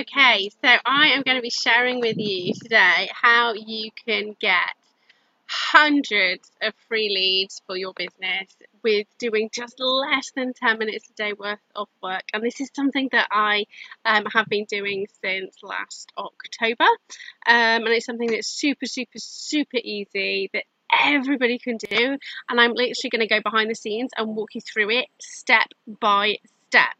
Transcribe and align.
okay, 0.00 0.50
so 0.62 0.68
I 0.84 1.08
am 1.08 1.22
going 1.22 1.36
to 1.36 1.42
be 1.42 1.50
sharing 1.50 2.00
with 2.00 2.16
you 2.18 2.52
today 2.54 3.08
how 3.12 3.54
you 3.54 3.90
can 4.06 4.36
get 4.40 4.74
hundreds 5.48 6.50
of 6.60 6.74
free 6.88 7.08
leads 7.08 7.62
for 7.66 7.76
your 7.76 7.92
business 7.94 8.56
with 8.82 9.06
doing 9.18 9.48
just 9.52 9.78
less 9.78 10.32
than 10.34 10.52
10 10.52 10.78
minutes 10.78 11.08
a 11.08 11.12
day 11.14 11.32
worth 11.32 11.60
of 11.74 11.88
work. 12.02 12.24
And 12.34 12.42
this 12.42 12.60
is 12.60 12.70
something 12.74 13.08
that 13.12 13.28
I 13.30 13.66
um, 14.04 14.24
have 14.32 14.48
been 14.48 14.64
doing 14.64 15.06
since 15.22 15.56
last 15.62 16.10
October. 16.18 16.84
Um, 17.46 17.84
and 17.84 17.88
it's 17.88 18.06
something 18.06 18.30
that's 18.30 18.48
super, 18.48 18.86
super, 18.86 19.18
super 19.18 19.78
easy 19.82 20.50
that 20.52 20.64
everybody 20.92 21.58
can 21.58 21.76
do. 21.76 22.18
And 22.48 22.60
I'm 22.60 22.72
literally 22.72 23.10
going 23.10 23.20
to 23.20 23.28
go 23.28 23.40
behind 23.40 23.70
the 23.70 23.74
scenes 23.76 24.10
and 24.16 24.34
walk 24.34 24.54
you 24.54 24.60
through 24.60 24.90
it 24.90 25.06
step 25.20 25.68
by 26.00 26.38
step. 26.68 26.96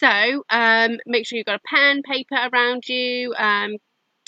So 0.00 0.44
um, 0.50 0.98
make 1.06 1.26
sure 1.26 1.36
you've 1.36 1.46
got 1.46 1.60
a 1.60 1.68
pen, 1.68 2.02
paper 2.02 2.36
around 2.52 2.88
you. 2.88 3.34
Um, 3.36 3.76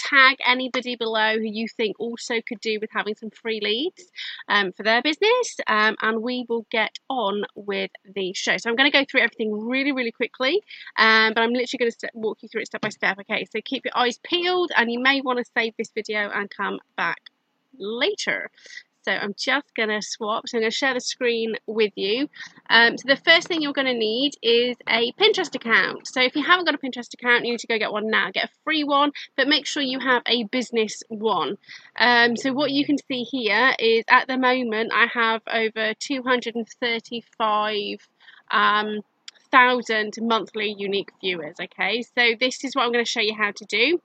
tag 0.00 0.38
anybody 0.46 0.96
below 0.96 1.36
who 1.38 1.44
you 1.44 1.68
think 1.68 1.98
also 2.00 2.40
could 2.46 2.60
do 2.60 2.78
with 2.80 2.90
having 2.92 3.14
some 3.14 3.30
free 3.30 3.60
leads 3.62 4.10
um, 4.48 4.72
for 4.72 4.82
their 4.82 5.02
business 5.02 5.56
um, 5.66 5.94
and 6.00 6.22
we 6.22 6.46
will 6.48 6.66
get 6.70 6.98
on 7.10 7.44
with 7.54 7.90
the 8.14 8.32
show 8.32 8.56
so 8.56 8.70
i'm 8.70 8.76
going 8.76 8.90
to 8.90 8.98
go 8.98 9.04
through 9.04 9.20
everything 9.20 9.52
really 9.52 9.92
really 9.92 10.12
quickly 10.12 10.62
um, 10.96 11.34
but 11.34 11.42
i'm 11.42 11.52
literally 11.52 11.78
going 11.78 11.90
to 11.90 12.08
walk 12.14 12.38
you 12.40 12.48
through 12.48 12.62
it 12.62 12.66
step 12.66 12.80
by 12.80 12.88
step 12.88 13.18
okay 13.18 13.44
so 13.44 13.60
keep 13.64 13.84
your 13.84 13.96
eyes 13.96 14.18
peeled 14.22 14.72
and 14.76 14.90
you 14.90 14.98
may 14.98 15.20
want 15.20 15.38
to 15.38 15.44
save 15.56 15.74
this 15.76 15.90
video 15.94 16.30
and 16.34 16.48
come 16.50 16.78
back 16.96 17.20
later 17.78 18.50
so 19.02 19.12
I'm 19.12 19.34
just 19.38 19.74
going 19.74 19.88
to 19.88 20.02
swap. 20.02 20.48
So 20.48 20.58
I'm 20.58 20.62
going 20.62 20.70
to 20.70 20.76
share 20.76 20.94
the 20.94 21.00
screen 21.00 21.56
with 21.66 21.92
you. 21.96 22.28
Um, 22.68 22.98
so 22.98 23.08
the 23.08 23.16
first 23.16 23.48
thing 23.48 23.62
you're 23.62 23.72
going 23.72 23.86
to 23.86 23.94
need 23.94 24.34
is 24.42 24.76
a 24.88 25.12
Pinterest 25.12 25.54
account. 25.54 26.06
So 26.06 26.20
if 26.20 26.36
you 26.36 26.42
haven't 26.42 26.66
got 26.66 26.74
a 26.74 26.78
Pinterest 26.78 27.12
account, 27.14 27.44
you 27.44 27.52
need 27.52 27.60
to 27.60 27.66
go 27.66 27.78
get 27.78 27.92
one 27.92 28.10
now. 28.10 28.30
Get 28.32 28.44
a 28.44 28.50
free 28.64 28.84
one, 28.84 29.12
but 29.36 29.48
make 29.48 29.66
sure 29.66 29.82
you 29.82 30.00
have 30.00 30.22
a 30.26 30.44
business 30.44 31.02
one. 31.08 31.56
Um, 31.96 32.36
so 32.36 32.52
what 32.52 32.70
you 32.70 32.84
can 32.84 32.98
see 32.98 33.22
here 33.22 33.74
is 33.78 34.04
at 34.08 34.28
the 34.28 34.36
moment 34.36 34.92
I 34.94 35.06
have 35.12 35.42
over 35.50 35.94
235 35.98 38.08
um, 38.50 39.00
thousand 39.50 40.14
monthly 40.20 40.74
unique 40.76 41.10
viewers. 41.20 41.56
Okay, 41.60 42.02
so 42.02 42.34
this 42.38 42.64
is 42.64 42.74
what 42.74 42.84
I'm 42.84 42.92
going 42.92 43.04
to 43.04 43.10
show 43.10 43.20
you 43.20 43.34
how 43.34 43.52
to 43.52 43.64
do. 43.64 44.00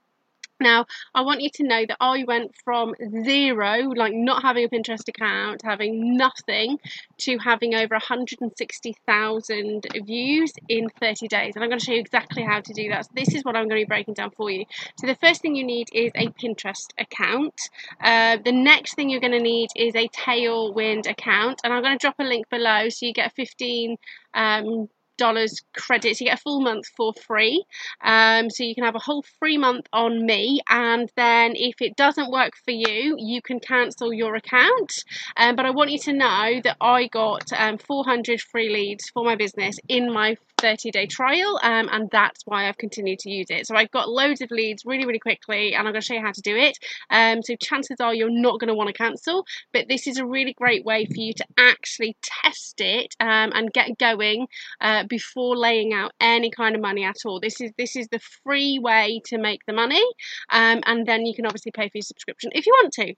Now, 0.60 0.86
I 1.14 1.22
want 1.22 1.42
you 1.42 1.50
to 1.56 1.64
know 1.64 1.86
that 1.86 1.98
I 2.00 2.24
went 2.26 2.56
from 2.64 2.96
zero, 3.24 3.90
like 3.96 4.14
not 4.14 4.42
having 4.42 4.64
a 4.64 4.70
Pinterest 4.70 5.06
account, 5.08 5.62
having 5.64 6.16
nothing, 6.16 6.80
to 7.20 7.38
having 7.38 7.76
over 7.76 7.96
160,000 7.96 9.88
views 10.06 10.54
in 10.70 10.90
30 10.90 11.28
days. 11.28 11.56
And 11.56 11.64
I'm 11.64 11.70
going 11.70 11.80
to 11.80 11.86
show 11.86 11.92
you 11.92 12.00
exactly 12.00 12.44
how 12.44 12.62
to 12.62 12.74
do 12.74 12.90
that. 12.90 13.06
So, 13.06 13.12
this 13.16 13.36
is 13.36 13.44
what 13.44 13.58
I'm 13.58 13.68
going 13.68 13.82
to 13.82 13.86
be 13.86 13.90
breaking 13.90 14.14
down 14.14 14.32
for 14.32 14.50
you. 14.50 14.64
So, 14.98 15.08
the 15.08 15.16
first 15.16 15.42
thing 15.42 15.56
you 15.56 15.66
need 15.66 15.90
is 15.94 16.12
a 16.16 16.28
Pinterest 16.30 16.88
account. 16.98 17.60
Uh, 18.02 18.38
the 18.44 18.54
next 18.54 18.96
thing 18.96 19.10
you're 19.10 19.20
going 19.20 19.32
to 19.34 19.40
need 19.40 19.70
is 19.76 19.94
a 19.96 20.08
Tailwind 20.10 21.10
account. 21.10 21.60
And 21.64 21.74
I'm 21.74 21.82
going 21.84 21.98
to 21.98 22.02
drop 22.02 22.16
a 22.20 22.24
link 22.24 22.50
below 22.50 22.88
so 22.90 23.06
you 23.06 23.14
get 23.14 23.34
15 23.36 23.98
um, 24.34 24.88
dollars 25.18 25.62
credits. 25.76 26.20
You 26.22 26.28
get 26.28 26.40
a 26.40 26.42
full 26.42 26.62
month 26.62 26.86
for 26.96 27.14
free. 27.14 27.64
Um, 28.04 28.50
so 28.50 28.64
you 28.64 28.76
can 28.76 28.84
have 28.84 28.96
a 28.96 29.00
whole 29.00 29.24
free 29.40 29.58
month 29.58 29.88
on 29.94 30.26
me, 30.26 30.62
and 30.70 31.10
then 31.16 31.54
if 31.56 31.82
it 31.82 31.96
doesn't 31.96 32.32
work 32.32 32.54
for 32.64 32.72
you, 32.72 33.16
you 33.18 33.42
can 33.42 33.60
cancel 33.60 34.14
your 34.14 34.36
account. 34.36 35.04
Um, 35.38 35.56
but 35.56 35.66
I 35.66 35.72
want 35.72 35.92
you 35.92 36.00
to 36.00 36.14
know 36.14 36.62
that 36.64 36.78
I 36.82 37.08
got 37.08 37.52
um, 37.58 37.78
400 37.78 38.42
free 38.42 38.70
leads 38.70 39.10
for 39.10 39.24
my 39.24 39.36
business 39.36 39.78
in 39.88 40.12
my 40.12 40.36
30 40.58 40.92
day 40.92 41.06
trial 41.06 41.60
um, 41.64 41.90
and 41.92 42.10
that's 42.12 42.42
why 42.46 42.68
I've 42.68 42.78
continued 42.78 43.20
to 43.20 43.30
use 43.30 43.48
it. 43.50 43.68
So 43.68 43.76
I've 43.76 43.92
got 43.92 44.10
loads 44.10 44.42
of 44.42 44.52
leads 44.52 44.84
really 44.86 45.06
really 45.06 45.20
quickly 45.20 45.74
and 45.74 45.88
I'm 45.88 45.94
going 45.94 46.02
to 46.02 46.06
show 46.06 46.14
you 46.14 46.22
how 46.22 46.32
to 46.32 46.42
do 46.42 46.56
it. 46.56 46.78
Um, 47.10 47.42
so 47.42 47.56
chances 47.56 47.98
are 48.00 48.14
you're 48.14 48.30
not 48.30 48.60
going 48.60 48.68
to 48.68 48.76
want 48.76 48.88
to 48.88 48.94
cancel 48.94 49.46
but 49.74 49.88
this 49.88 50.08
is 50.08 50.18
a 50.18 50.26
really 50.26 50.54
great 50.54 50.86
way 50.86 51.06
for 51.06 51.20
you 51.20 51.34
to 51.34 51.46
actually 51.58 52.16
test 52.22 52.82
it 52.82 53.16
um, 53.20 53.52
and 53.54 53.74
get 53.74 53.98
going 53.98 54.48
uh, 54.82 55.04
before 55.08 55.56
laying 55.56 55.94
out 55.94 56.12
any 56.20 56.50
kind 56.50 56.76
of 56.76 56.82
money 56.82 57.04
at 57.04 57.18
all. 57.26 57.40
This 57.40 57.62
is 57.62 57.72
this 57.78 57.96
is 57.96 58.08
the 58.10 58.20
free 58.44 58.80
way 58.80 59.22
to 59.26 59.38
make 59.38 59.62
the 59.68 59.74
money 59.74 60.04
um, 60.50 60.82
and 60.86 61.06
then 61.06 61.26
you 61.26 61.36
can 61.36 61.46
obviously 61.46 61.72
pay 61.72 61.90
for 61.90 61.98
your 61.98 62.04
subscription 62.04 62.52
if 62.54 62.66
you 62.66 62.74
want 62.74 62.94
to. 62.94 63.14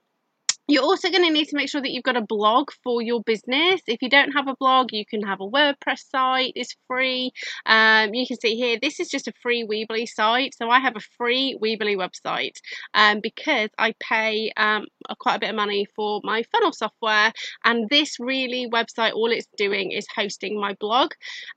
You're 0.69 0.83
also 0.83 1.09
going 1.09 1.23
to 1.23 1.31
need 1.31 1.47
to 1.47 1.55
make 1.55 1.69
sure 1.69 1.81
that 1.81 1.91
you've 1.91 2.03
got 2.03 2.17
a 2.17 2.22
blog 2.22 2.72
for 2.83 3.01
your 3.01 3.23
business. 3.23 3.79
If 3.88 4.01
you 4.01 4.09
don't 4.09 4.33
have 4.33 4.50
a 4.50 4.55
blog, 4.59 4.91
you 4.91 5.05
can 5.05 5.22
have 5.22 5.39
a 5.39 5.47
WordPress 5.47 6.09
site. 6.09 6.51
It's 6.55 6.75
free. 6.88 7.31
Um, 7.66 8.13
you 8.13 8.28
can 8.28 8.38
see 8.38 8.57
here, 8.57 8.77
this 8.81 9.00
is 9.00 9.07
just 9.07 9.29
a 9.29 9.33
free 9.41 9.66
Weebly 9.66 10.09
site. 10.09 10.56
So 10.57 10.69
I 10.69 10.81
have 10.81 10.97
a 10.97 11.01
free 11.17 11.57
Weebly 11.63 11.95
website 11.95 12.57
um, 12.94 13.22
because 13.23 13.69
I 13.77 13.95
pay 14.01 14.51
um, 14.57 14.88
quite 15.19 15.35
a 15.35 15.39
bit 15.39 15.51
of 15.51 15.56
money 15.56 15.88
for 15.95 16.19
my 16.25 16.44
funnel 16.51 16.73
software. 16.73 17.31
And 17.63 17.88
this 17.89 18.17
Weebly 18.19 18.69
website, 18.69 19.13
all 19.13 19.31
it's 19.31 19.47
doing 19.57 19.94
is 19.94 20.06
hosting 20.13 20.59
my 20.59 20.75
blog. 20.81 21.11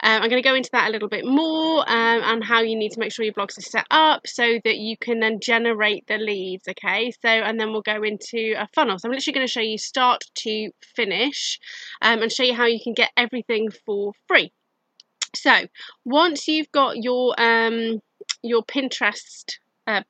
Um, 0.05 0.23
I'm 0.23 0.31
going 0.31 0.41
to 0.41 0.49
go 0.49 0.55
into 0.55 0.71
that 0.73 0.89
a 0.89 0.93
little 0.93 1.09
bit 1.09 1.25
more 1.25 1.81
um, 1.81 2.23
and 2.23 2.45
how 2.45 2.61
you 2.61 2.77
need 2.77 2.93
to 2.93 3.01
make 3.01 3.11
sure 3.11 3.25
your 3.25 3.35
blogs 3.35 3.59
are 3.59 3.63
set 3.63 3.87
up 3.91 4.29
so 4.29 4.61
that 4.65 4.77
you 4.77 4.97
can 4.97 5.19
then 5.19 5.41
generate 5.41 6.07
the 6.07 6.17
leads. 6.17 6.69
Okay, 6.69 7.11
so 7.11 7.29
and 7.29 7.59
then 7.59 7.73
we'll 7.73 7.83
go 7.83 8.05
into 8.05 8.55
a 8.57 8.69
funnel. 8.73 9.00
I'm 9.05 9.13
literally 9.13 9.35
going 9.35 9.47
to 9.47 9.53
show 9.53 9.61
you 9.61 9.79
start 9.79 10.25
to 10.37 10.71
finish 10.83 11.59
um, 12.03 12.23
and 12.23 12.33
show 12.33 12.43
you 12.43 12.55
how 12.55 12.67
you 12.67 12.81
can 12.83 12.95
get 12.95 13.11
everything 13.17 13.71
for 13.71 14.13
free. 14.27 14.53
So 15.35 15.67
once 16.05 16.49
you've 16.49 16.73
got 16.73 16.97
your 16.97 17.35
um, 17.39 18.01
your 18.43 18.63
Pinterest 18.63 19.59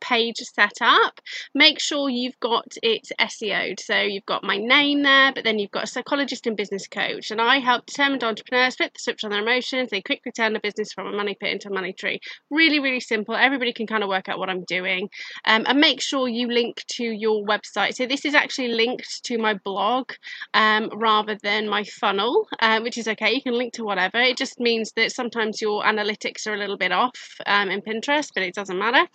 page 0.01 0.37
set 0.37 0.79
up, 0.81 1.21
make 1.55 1.81
sure 1.81 2.09
you've 2.09 2.39
got 2.41 2.67
it 2.83 3.09
SEO'd. 3.19 3.81
So 3.81 4.01
you've 4.01 4.27
got 4.27 4.45
my 4.45 4.57
name 4.57 5.03
there, 5.03 5.33
but 5.33 5.45
then 5.45 5.59
you've 5.59 5.71
got 5.71 5.85
a 5.85 5.87
psychologist 5.87 6.47
and 6.47 6.57
business 6.57 6.87
coach. 6.87 7.31
And 7.31 7.41
I 7.41 7.59
help 7.59 7.87
determined 7.87 8.25
entrepreneurs 8.25 8.77
flip 8.77 8.93
the 8.93 9.01
switch 9.01 9.25
on 9.25 9.31
their 9.31 9.43
emotions. 9.43 9.91
They 9.91 10.03
quickly 10.03 10.33
turn 10.33 10.53
the 10.53 10.61
business 10.61 10.93
from 10.93 11.07
a 11.07 11.17
money 11.17 11.37
pit 11.39 11.53
into 11.53 11.69
a 11.69 11.73
money 11.73 11.93
tree. 11.93 12.21
Really, 12.51 12.81
really 12.81 13.01
simple. 13.01 13.35
Everybody 13.35 13.73
can 13.73 13.87
kind 13.87 14.03
of 14.03 14.09
work 14.09 14.29
out 14.29 14.39
what 14.39 14.51
I'm 14.51 14.65
doing. 14.65 15.09
Um, 15.45 15.65
and 15.67 15.81
make 15.81 16.01
sure 16.01 16.29
you 16.29 16.49
link 16.49 16.85
to 16.93 17.05
your 17.05 17.45
website. 17.45 17.95
So 17.95 18.07
this 18.07 18.25
is 18.25 18.35
actually 18.35 18.69
linked 18.69 19.25
to 19.25 19.39
my 19.39 19.55
blog 19.55 20.13
um, 20.55 20.91
rather 20.95 21.37
than 21.43 21.69
my 21.69 21.85
funnel, 21.85 22.49
uh, 22.61 22.81
which 22.81 22.99
is 22.99 23.09
okay. 23.09 23.33
You 23.33 23.43
can 23.43 23.55
link 23.55 23.75
to 23.75 23.85
whatever. 23.85 24.19
It 24.19 24.37
just 24.37 24.61
means 24.61 24.93
that 24.97 25.13
sometimes 25.13 25.61
your 25.61 25.83
analytics 25.83 26.47
are 26.47 26.55
a 26.55 26.59
little 26.59 26.77
bit 26.77 26.93
off 26.93 27.37
um, 27.47 27.71
in 27.71 27.81
Pinterest, 27.83 28.31
but 28.35 28.43
it 28.43 28.55
doesn't 28.55 28.79
matter. 28.79 29.07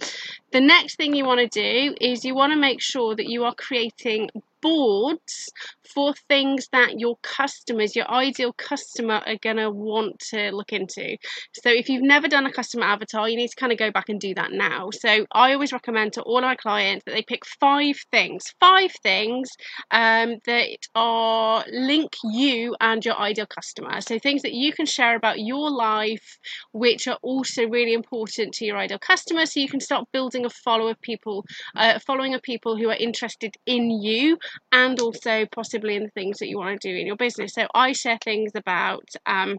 The 0.56 0.62
next 0.62 0.96
thing 0.96 1.14
you 1.14 1.26
want 1.26 1.42
to 1.42 1.48
do 1.50 1.96
is 2.00 2.24
you 2.24 2.34
want 2.34 2.54
to 2.54 2.58
make 2.58 2.80
sure 2.80 3.14
that 3.14 3.28
you 3.28 3.44
are 3.44 3.54
creating 3.54 4.30
boards 4.66 5.52
for 5.94 6.16
things 6.28 6.68
that 6.72 7.00
your 7.00 7.18
customers, 7.22 7.96
your 7.96 8.10
ideal 8.10 8.52
customer, 8.54 9.22
are 9.28 9.38
going 9.44 9.58
to 9.58 9.70
want 9.70 10.18
to 10.32 10.50
look 10.52 10.74
into. 10.74 11.18
So, 11.54 11.70
if 11.70 11.88
you've 11.88 12.02
never 12.02 12.28
done 12.28 12.48
a 12.48 12.52
customer 12.52 12.86
avatar, 12.86 13.30
you 13.30 13.38
need 13.38 13.50
to 13.50 13.56
kind 13.56 13.72
of 13.72 13.78
go 13.78 13.92
back 13.92 14.10
and 14.10 14.20
do 14.20 14.34
that 14.34 14.52
now. 14.52 14.90
So, 14.92 15.28
I 15.32 15.54
always 15.54 15.72
recommend 15.72 16.14
to 16.14 16.24
all 16.24 16.42
my 16.42 16.56
clients 16.56 17.06
that 17.06 17.12
they 17.12 17.22
pick 17.22 17.46
five 17.46 17.96
things, 18.12 18.44
five 18.60 18.92
things 19.04 19.52
um, 19.92 20.38
that 20.46 20.68
are 20.96 21.64
link 21.72 22.14
you 22.24 22.76
and 22.82 23.06
your 23.06 23.18
ideal 23.18 23.46
customer. 23.46 24.02
So, 24.02 24.18
things 24.18 24.42
that 24.42 24.54
you 24.54 24.74
can 24.74 24.88
share 24.88 25.16
about 25.16 25.40
your 25.40 25.70
life, 25.70 26.40
which 26.72 27.08
are 27.08 27.20
also 27.22 27.68
really 27.68 27.94
important 27.94 28.56
to 28.56 28.66
your 28.66 28.78
ideal 28.78 29.00
customer. 29.00 29.46
So, 29.46 29.60
you 29.60 29.70
can 29.70 29.80
start 29.80 30.08
building 30.12 30.44
a 30.44 30.50
follow 30.50 30.88
of 30.88 31.00
people, 31.02 31.46
uh, 31.76 32.00
following 32.00 32.34
of 32.34 32.42
people 32.42 32.76
who 32.76 32.90
are 32.90 32.96
interested 32.96 33.54
in 33.68 33.92
you 33.92 34.40
and 34.72 35.00
also 35.00 35.46
possibly 35.52 35.96
in 35.96 36.04
the 36.04 36.10
things 36.12 36.40
that 36.40 36.48
you 36.50 36.58
want 36.58 36.80
to 36.82 36.90
do 36.92 36.96
in 36.98 37.08
your 37.08 37.16
business. 37.16 37.54
So 37.54 37.68
I 37.74 37.94
share 37.94 38.18
things 38.24 38.52
about 38.56 39.06
um, 39.26 39.58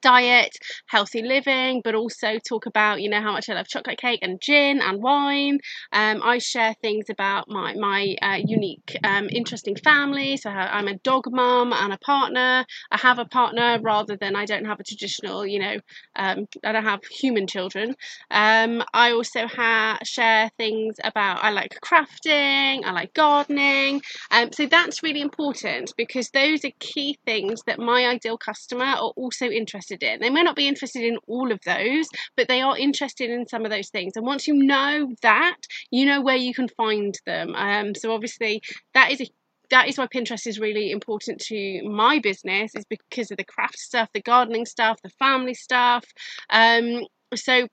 diet, 0.00 0.56
healthy 0.86 1.22
living, 1.22 1.80
but 1.84 1.94
also 1.94 2.38
talk 2.38 2.66
about, 2.66 3.00
you 3.00 3.08
know, 3.08 3.20
how 3.20 3.32
much 3.32 3.48
I 3.48 3.54
love 3.54 3.68
chocolate 3.68 3.98
cake 3.98 4.20
and 4.22 4.40
gin 4.40 4.80
and 4.80 5.02
wine. 5.02 5.58
Um, 5.92 6.22
I 6.22 6.38
share 6.38 6.74
things 6.82 7.06
about 7.10 7.48
my, 7.48 7.74
my 7.74 8.16
uh, 8.22 8.38
unique, 8.44 8.96
um, 9.04 9.28
interesting 9.30 9.76
family. 9.76 10.36
So 10.36 10.50
I'm 10.50 10.88
a 10.88 10.98
dog 10.98 11.24
mum 11.30 11.72
and 11.72 11.92
a 11.92 11.98
partner. 11.98 12.64
I 12.90 12.98
have 12.98 13.18
a 13.18 13.24
partner 13.24 13.78
rather 13.80 14.16
than 14.16 14.36
I 14.36 14.44
don't 14.44 14.64
have 14.64 14.80
a 14.80 14.84
traditional, 14.84 15.46
you 15.46 15.60
know, 15.60 15.76
um, 16.16 16.46
I 16.64 16.72
don't 16.72 16.84
have 16.84 17.04
human 17.04 17.46
children. 17.46 17.94
Um, 18.30 18.82
I 18.92 19.12
also 19.12 19.46
ha- 19.46 19.98
share 20.02 20.50
things 20.58 20.96
about, 21.02 21.42
I 21.42 21.50
like 21.50 21.78
crafting, 21.84 22.84
I 22.84 22.92
like 22.92 23.14
gardening. 23.14 24.02
Um, 24.30 24.52
so 24.52 24.66
that's 24.66 25.02
really 25.02 25.20
important 25.20 25.92
because 25.96 26.30
those 26.30 26.64
are 26.64 26.70
key 26.80 27.18
things 27.24 27.62
that 27.66 27.78
my 27.78 28.06
ideal 28.06 28.36
customer 28.38 28.84
are 28.84 29.12
also 29.16 29.46
interested 29.46 29.83
interested 29.84 30.06
in. 30.06 30.20
They 30.20 30.30
may 30.30 30.42
not 30.42 30.56
be 30.56 30.68
interested 30.68 31.02
in 31.02 31.18
all 31.26 31.52
of 31.52 31.60
those, 31.64 32.06
but 32.36 32.48
they 32.48 32.60
are 32.60 32.76
interested 32.76 33.30
in 33.30 33.46
some 33.46 33.64
of 33.64 33.70
those 33.70 33.88
things. 33.90 34.14
And 34.16 34.26
once 34.26 34.46
you 34.46 34.54
know 34.54 35.12
that, 35.22 35.56
you 35.90 36.06
know 36.06 36.20
where 36.20 36.36
you 36.36 36.54
can 36.54 36.68
find 36.68 37.18
them. 37.26 37.54
Um, 37.54 37.94
so 37.94 38.12
obviously, 38.12 38.62
that 38.94 39.10
is 39.10 39.20
a 39.20 39.26
that 39.70 39.88
is 39.88 39.96
why 39.96 40.06
Pinterest 40.06 40.46
is 40.46 40.60
really 40.60 40.90
important 40.90 41.40
to 41.40 41.82
my 41.88 42.18
business 42.18 42.74
is 42.74 42.84
because 42.84 43.30
of 43.30 43.38
the 43.38 43.44
craft 43.44 43.78
stuff, 43.78 44.10
the 44.12 44.20
gardening 44.20 44.66
stuff, 44.66 45.00
the 45.02 45.08
family 45.08 45.54
stuff. 45.54 46.04
Um, 46.50 47.06
so 47.34 47.66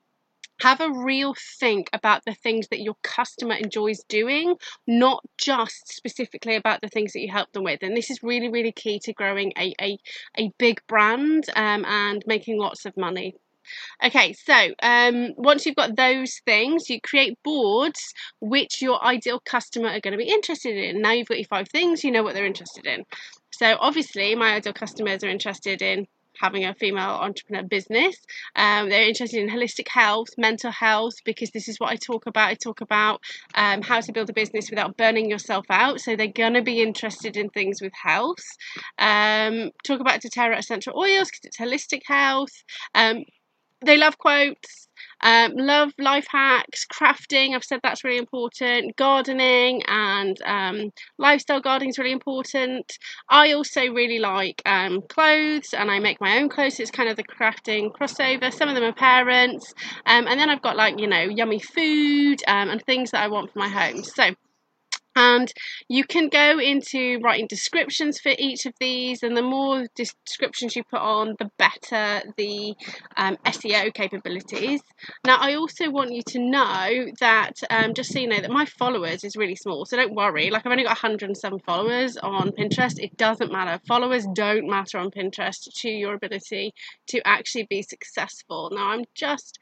have 0.61 0.79
a 0.79 0.91
real 0.91 1.35
think 1.59 1.89
about 1.93 2.23
the 2.25 2.35
things 2.35 2.67
that 2.69 2.81
your 2.81 2.95
customer 3.03 3.55
enjoys 3.55 4.03
doing, 4.07 4.55
not 4.87 5.23
just 5.37 5.91
specifically 5.91 6.55
about 6.55 6.81
the 6.81 6.87
things 6.87 7.13
that 7.13 7.21
you 7.21 7.31
help 7.31 7.51
them 7.51 7.63
with. 7.63 7.81
And 7.81 7.97
this 7.97 8.11
is 8.11 8.21
really, 8.21 8.49
really 8.49 8.71
key 8.71 8.99
to 8.99 9.13
growing 9.13 9.53
a, 9.57 9.73
a, 9.81 9.97
a 10.37 10.51
big 10.59 10.81
brand 10.87 11.45
um, 11.55 11.83
and 11.85 12.23
making 12.27 12.59
lots 12.59 12.85
of 12.85 12.95
money. 12.95 13.35
Okay, 14.03 14.33
so 14.33 14.73
um, 14.83 15.33
once 15.37 15.65
you've 15.65 15.75
got 15.75 15.95
those 15.95 16.41
things, 16.45 16.89
you 16.89 16.99
create 16.99 17.37
boards 17.43 18.13
which 18.39 18.81
your 18.81 19.03
ideal 19.03 19.39
customer 19.45 19.89
are 19.89 19.99
going 19.99 20.11
to 20.11 20.17
be 20.17 20.29
interested 20.29 20.75
in. 20.75 21.01
Now 21.01 21.11
you've 21.11 21.27
got 21.27 21.37
your 21.37 21.47
five 21.47 21.69
things, 21.69 22.03
you 22.03 22.11
know 22.11 22.23
what 22.23 22.33
they're 22.33 22.45
interested 22.45 22.85
in. 22.85 23.05
So 23.51 23.77
obviously, 23.79 24.35
my 24.35 24.55
ideal 24.55 24.73
customers 24.73 25.23
are 25.23 25.29
interested 25.29 25.81
in 25.81 26.07
having 26.39 26.65
a 26.65 26.73
female 26.73 27.17
entrepreneur 27.21 27.63
business. 27.63 28.15
Um, 28.55 28.89
they're 28.89 29.07
interested 29.07 29.41
in 29.41 29.49
holistic 29.49 29.87
health, 29.87 30.29
mental 30.37 30.71
health, 30.71 31.15
because 31.25 31.51
this 31.51 31.67
is 31.67 31.79
what 31.79 31.91
I 31.91 31.95
talk 31.95 32.25
about. 32.25 32.49
I 32.49 32.55
talk 32.55 32.81
about 32.81 33.21
um, 33.55 33.81
how 33.81 34.01
to 34.01 34.11
build 34.11 34.29
a 34.29 34.33
business 34.33 34.69
without 34.69 34.97
burning 34.97 35.29
yourself 35.29 35.65
out. 35.69 35.99
So 36.01 36.15
they're 36.15 36.27
going 36.27 36.53
to 36.53 36.61
be 36.61 36.81
interested 36.81 37.37
in 37.37 37.49
things 37.49 37.81
with 37.81 37.93
health. 37.93 38.45
Um, 38.97 39.71
talk 39.83 39.99
about 39.99 40.21
doTERRA 40.21 40.57
essential 40.57 40.93
oils 40.97 41.29
because 41.29 41.45
it's 41.45 41.57
holistic 41.57 42.01
health. 42.05 42.63
They 43.83 43.97
love 43.97 44.17
quotes. 44.17 44.87
Um, 45.23 45.53
love 45.55 45.91
life 45.99 46.25
hacks, 46.29 46.85
crafting. 46.91 47.55
I've 47.55 47.63
said 47.63 47.79
that's 47.83 48.03
really 48.03 48.17
important. 48.17 48.95
Gardening 48.95 49.83
and 49.87 50.37
um, 50.43 50.91
lifestyle 51.19 51.61
gardening 51.61 51.89
is 51.89 51.99
really 51.99 52.11
important. 52.11 52.91
I 53.29 53.53
also 53.53 53.81
really 53.81 54.19
like 54.19 54.61
um, 54.65 55.01
clothes 55.09 55.73
and 55.73 55.91
I 55.91 55.99
make 55.99 56.19
my 56.19 56.37
own 56.37 56.49
clothes. 56.49 56.79
It's 56.79 56.91
kind 56.91 57.09
of 57.09 57.17
the 57.17 57.23
crafting 57.23 57.91
crossover. 57.91 58.51
Some 58.51 58.69
of 58.69 58.75
them 58.75 58.83
are 58.83 58.93
parents. 58.93 59.73
Um, 60.07 60.27
and 60.27 60.39
then 60.39 60.49
I've 60.49 60.61
got 60.61 60.75
like, 60.75 60.99
you 60.99 61.07
know, 61.07 61.21
yummy 61.21 61.59
food 61.59 62.41
um, 62.47 62.69
and 62.69 62.81
things 62.83 63.11
that 63.11 63.23
I 63.23 63.27
want 63.27 63.53
for 63.53 63.59
my 63.59 63.69
home. 63.69 64.03
So 64.03 64.31
and 65.15 65.51
you 65.89 66.03
can 66.03 66.29
go 66.29 66.59
into 66.59 67.19
writing 67.23 67.47
descriptions 67.47 68.19
for 68.19 68.31
each 68.37 68.65
of 68.65 68.73
these 68.79 69.23
and 69.23 69.35
the 69.35 69.41
more 69.41 69.85
descriptions 69.95 70.75
you 70.75 70.83
put 70.83 71.01
on 71.01 71.35
the 71.39 71.49
better 71.57 72.21
the 72.37 72.73
um, 73.17 73.37
SEO 73.45 73.93
capabilities. 73.93 74.81
Now 75.25 75.37
I 75.39 75.55
also 75.55 75.89
want 75.89 76.13
you 76.13 76.21
to 76.27 76.39
know 76.39 77.05
that 77.19 77.53
um, 77.69 77.93
just 77.93 78.13
so 78.13 78.19
you 78.19 78.27
know 78.27 78.39
that 78.39 78.51
my 78.51 78.65
followers 78.65 79.23
is 79.23 79.35
really 79.35 79.55
small 79.55 79.85
so 79.85 79.97
don't 79.97 80.15
worry. 80.15 80.49
Like 80.49 80.65
I've 80.65 80.71
only 80.71 80.83
got 80.83 80.91
107 80.91 81.59
followers 81.59 82.17
on 82.17 82.51
Pinterest. 82.51 82.99
It 82.99 83.17
doesn't 83.17 83.51
matter. 83.51 83.81
Followers 83.87 84.25
don't 84.33 84.69
matter 84.69 84.97
on 84.97 85.11
Pinterest 85.11 85.67
to 85.81 85.89
your 85.89 86.13
ability 86.13 86.73
to 87.07 87.21
actually 87.27 87.67
be 87.69 87.81
successful. 87.81 88.69
Now 88.73 88.89
I'm 88.89 89.03
just 89.13 89.59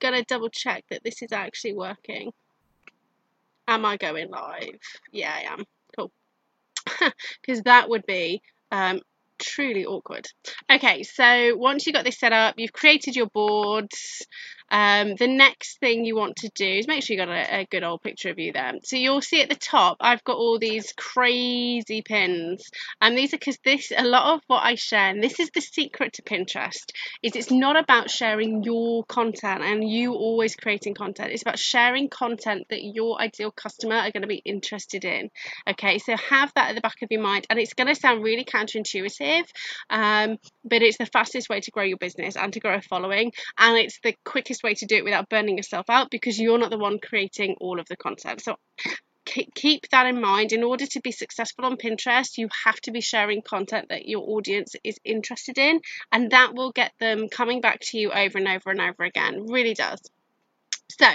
gonna 0.00 0.24
double 0.24 0.48
check 0.48 0.84
that 0.90 1.02
this 1.02 1.22
is 1.22 1.32
actually 1.32 1.74
working 1.74 2.32
Am 3.68 3.84
I 3.84 3.96
going 3.96 4.30
live? 4.30 4.78
Yeah, 5.12 5.32
I 5.34 5.52
am. 5.52 5.64
Cool. 5.96 6.10
Because 7.42 7.62
that 7.62 7.88
would 7.88 8.04
be 8.06 8.42
um, 8.70 9.00
truly 9.38 9.84
awkward. 9.84 10.26
Okay, 10.70 11.02
so 11.02 11.56
once 11.56 11.86
you've 11.86 11.94
got 11.94 12.04
this 12.04 12.18
set 12.18 12.32
up, 12.32 12.54
you've 12.58 12.72
created 12.72 13.16
your 13.16 13.28
boards. 13.34 14.26
Um, 14.72 15.16
the 15.16 15.28
next 15.28 15.80
thing 15.80 16.06
you 16.06 16.16
want 16.16 16.36
to 16.36 16.48
do 16.54 16.66
is 16.66 16.88
make 16.88 17.02
sure 17.02 17.14
you 17.14 17.20
got 17.22 17.28
a, 17.28 17.60
a, 17.60 17.66
good 17.66 17.82
old 17.82 18.02
picture 18.02 18.30
of 18.30 18.38
you 18.38 18.54
there. 18.54 18.72
So 18.82 18.96
you'll 18.96 19.20
see 19.20 19.42
at 19.42 19.50
the 19.50 19.54
top, 19.54 19.98
I've 20.00 20.24
got 20.24 20.38
all 20.38 20.58
these 20.58 20.94
crazy 20.96 22.00
pins, 22.00 22.70
and 22.98 23.16
these 23.16 23.34
are 23.34 23.36
because 23.36 23.58
this 23.66 23.92
a 23.94 24.02
lot 24.02 24.34
of 24.34 24.40
what 24.46 24.62
I 24.62 24.76
share, 24.76 25.10
and 25.10 25.22
this 25.22 25.38
is 25.40 25.50
the 25.54 25.60
secret 25.60 26.14
to 26.14 26.22
Pinterest, 26.22 26.90
is 27.22 27.36
it's 27.36 27.50
not 27.50 27.76
about 27.76 28.10
sharing 28.10 28.62
your 28.62 29.04
content 29.04 29.62
and 29.62 29.86
you 29.86 30.14
always 30.14 30.56
creating 30.56 30.94
content. 30.94 31.32
It's 31.32 31.42
about 31.42 31.58
sharing 31.58 32.08
content 32.08 32.66
that 32.70 32.82
your 32.82 33.20
ideal 33.20 33.50
customer 33.50 33.96
are 33.96 34.10
going 34.10 34.22
to 34.22 34.26
be 34.26 34.42
interested 34.42 35.04
in. 35.04 35.28
Okay, 35.68 35.98
so 35.98 36.16
have 36.16 36.50
that 36.54 36.70
at 36.70 36.76
the 36.76 36.80
back 36.80 37.02
of 37.02 37.08
your 37.10 37.20
mind, 37.20 37.46
and 37.50 37.58
it's 37.58 37.74
going 37.74 37.88
to 37.88 37.94
sound 37.94 38.22
really 38.22 38.46
counterintuitive, 38.46 39.44
um, 39.90 40.38
but 40.64 40.80
it's 40.80 40.96
the 40.96 41.06
fastest 41.06 41.50
way 41.50 41.60
to 41.60 41.70
grow 41.70 41.84
your 41.84 41.98
business 41.98 42.36
and 42.36 42.54
to 42.54 42.60
grow 42.60 42.76
a 42.76 42.80
following, 42.80 43.32
and 43.58 43.76
it's 43.76 44.00
the 44.02 44.16
quickest 44.24 44.61
way 44.62 44.74
to 44.74 44.86
do 44.86 44.96
it 44.96 45.04
without 45.04 45.28
burning 45.28 45.56
yourself 45.56 45.88
out 45.88 46.10
because 46.10 46.38
you're 46.38 46.58
not 46.58 46.70
the 46.70 46.78
one 46.78 46.98
creating 46.98 47.56
all 47.60 47.80
of 47.80 47.86
the 47.88 47.96
content. 47.96 48.42
So 48.42 48.56
keep 49.24 49.88
that 49.90 50.06
in 50.06 50.20
mind. 50.20 50.52
In 50.52 50.62
order 50.62 50.86
to 50.86 51.00
be 51.00 51.12
successful 51.12 51.64
on 51.64 51.76
Pinterest, 51.76 52.38
you 52.38 52.48
have 52.64 52.80
to 52.82 52.90
be 52.90 53.00
sharing 53.00 53.42
content 53.42 53.88
that 53.88 54.06
your 54.06 54.22
audience 54.28 54.74
is 54.84 54.98
interested 55.04 55.58
in, 55.58 55.80
and 56.10 56.30
that 56.32 56.54
will 56.54 56.72
get 56.72 56.92
them 56.98 57.28
coming 57.28 57.60
back 57.60 57.80
to 57.80 57.98
you 57.98 58.10
over 58.10 58.38
and 58.38 58.48
over 58.48 58.70
and 58.70 58.80
over 58.80 59.04
again. 59.04 59.46
Really 59.46 59.74
does. 59.74 60.00
So, 61.00 61.08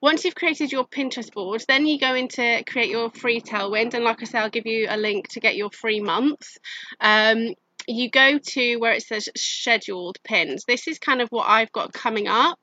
once 0.00 0.24
you've 0.24 0.34
created 0.34 0.72
your 0.72 0.84
Pinterest 0.84 1.32
board, 1.32 1.64
then 1.68 1.86
you 1.86 1.98
go 1.98 2.14
into 2.14 2.64
create 2.66 2.90
your 2.90 3.10
free 3.10 3.40
tailwind. 3.40 3.94
And 3.94 4.04
like 4.04 4.20
I 4.20 4.24
say, 4.24 4.38
I'll 4.38 4.50
give 4.50 4.66
you 4.66 4.86
a 4.88 4.96
link 4.96 5.28
to 5.28 5.40
get 5.40 5.54
your 5.54 5.70
free 5.70 6.00
month. 6.00 6.58
Um, 7.00 7.54
you 7.86 8.10
go 8.10 8.38
to 8.38 8.76
where 8.76 8.92
it 8.92 9.02
says 9.02 9.28
scheduled 9.36 10.18
pins. 10.22 10.64
This 10.66 10.88
is 10.88 10.98
kind 10.98 11.20
of 11.20 11.28
what 11.30 11.48
I've 11.48 11.72
got 11.72 11.92
coming 11.92 12.28
up. 12.28 12.58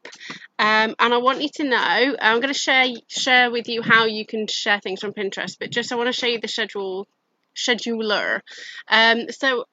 Um, 0.58 0.96
and 1.00 1.14
I 1.14 1.18
want 1.18 1.42
you 1.42 1.50
to 1.56 1.64
know, 1.64 2.16
I'm 2.22 2.42
going 2.42 2.54
to 2.54 2.60
share 2.60 2.88
share 3.08 3.52
with 3.52 3.68
you 3.68 3.82
how 3.82 4.06
you 4.06 4.26
can 4.26 4.48
share 4.48 4.80
things 4.80 5.02
from 5.02 5.14
Pinterest, 5.14 5.58
but 5.60 5.72
just 5.72 5.92
I 5.92 5.96
want 5.96 6.08
to 6.08 6.14
show 6.14 6.28
you 6.28 6.40
the 6.40 6.48
schedule 6.48 7.08
scheduler. 7.56 8.42
Um, 8.88 9.30
so 9.30 9.66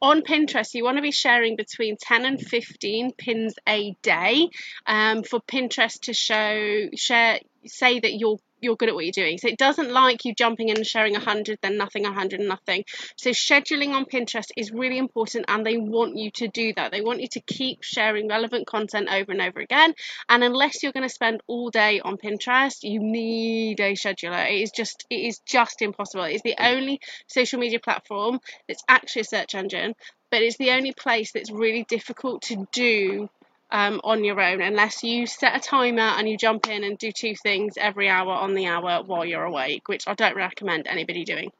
on 0.00 0.22
Pinterest, 0.22 0.74
you 0.74 0.84
want 0.84 0.96
to 0.96 1.02
be 1.02 1.10
sharing 1.10 1.56
between 1.56 1.96
10 1.96 2.24
and 2.24 2.40
15 2.40 3.12
pins 3.12 3.54
a 3.68 3.94
day 4.02 4.48
um, 4.86 5.22
for 5.22 5.40
Pinterest 5.40 6.00
to 6.02 6.14
show, 6.14 6.88
share, 6.94 7.40
say 7.66 8.00
that 8.00 8.14
you're 8.14 8.38
you're 8.60 8.76
good 8.76 8.88
at 8.88 8.94
what 8.94 9.04
you're 9.04 9.12
doing. 9.12 9.38
So 9.38 9.48
it 9.48 9.58
doesn't 9.58 9.90
like 9.90 10.24
you 10.24 10.34
jumping 10.34 10.68
in 10.68 10.76
and 10.76 10.86
sharing 10.86 11.12
100, 11.12 11.58
then 11.62 11.76
nothing, 11.76 12.04
100, 12.04 12.40
nothing. 12.40 12.84
So 13.16 13.30
scheduling 13.30 13.90
on 13.90 14.04
Pinterest 14.04 14.50
is 14.56 14.70
really 14.72 14.98
important 14.98 15.46
and 15.48 15.64
they 15.64 15.76
want 15.76 16.16
you 16.16 16.30
to 16.32 16.48
do 16.48 16.72
that. 16.74 16.92
They 16.92 17.00
want 17.00 17.20
you 17.20 17.28
to 17.28 17.40
keep 17.40 17.82
sharing 17.82 18.28
relevant 18.28 18.66
content 18.66 19.08
over 19.10 19.32
and 19.32 19.40
over 19.40 19.60
again. 19.60 19.94
And 20.28 20.44
unless 20.44 20.82
you're 20.82 20.92
going 20.92 21.08
to 21.08 21.14
spend 21.14 21.42
all 21.46 21.70
day 21.70 22.00
on 22.00 22.16
Pinterest, 22.16 22.82
you 22.82 23.00
need 23.00 23.80
a 23.80 23.92
scheduler. 23.92 24.48
It 24.50 24.62
is 24.62 24.70
just 24.70 25.06
it 25.10 25.16
is 25.16 25.40
just 25.40 25.82
impossible. 25.82 26.24
It's 26.24 26.42
the 26.42 26.56
only 26.58 27.00
social 27.26 27.58
media 27.58 27.80
platform 27.80 28.40
that's 28.68 28.84
actually 28.88 29.22
a 29.22 29.24
search 29.24 29.54
engine, 29.54 29.94
but 30.30 30.42
it's 30.42 30.56
the 30.56 30.70
only 30.70 30.92
place 30.92 31.32
that's 31.32 31.50
really 31.50 31.84
difficult 31.84 32.42
to 32.42 32.66
do 32.72 33.28
um, 33.72 34.00
on 34.04 34.24
your 34.24 34.40
own 34.40 34.60
unless 34.60 35.02
you 35.02 35.26
set 35.26 35.56
a 35.56 35.60
timer 35.60 36.02
and 36.02 36.28
you 36.28 36.36
jump 36.36 36.68
in 36.68 36.84
and 36.84 36.98
do 36.98 37.12
two 37.12 37.34
things 37.34 37.74
every 37.76 38.08
hour 38.08 38.32
on 38.32 38.54
the 38.54 38.66
hour 38.66 39.02
while 39.04 39.24
you're 39.24 39.44
awake, 39.44 39.88
which 39.88 40.06
I 40.06 40.14
don't 40.14 40.36
recommend 40.36 40.86
anybody 40.86 41.24
doing. 41.24 41.52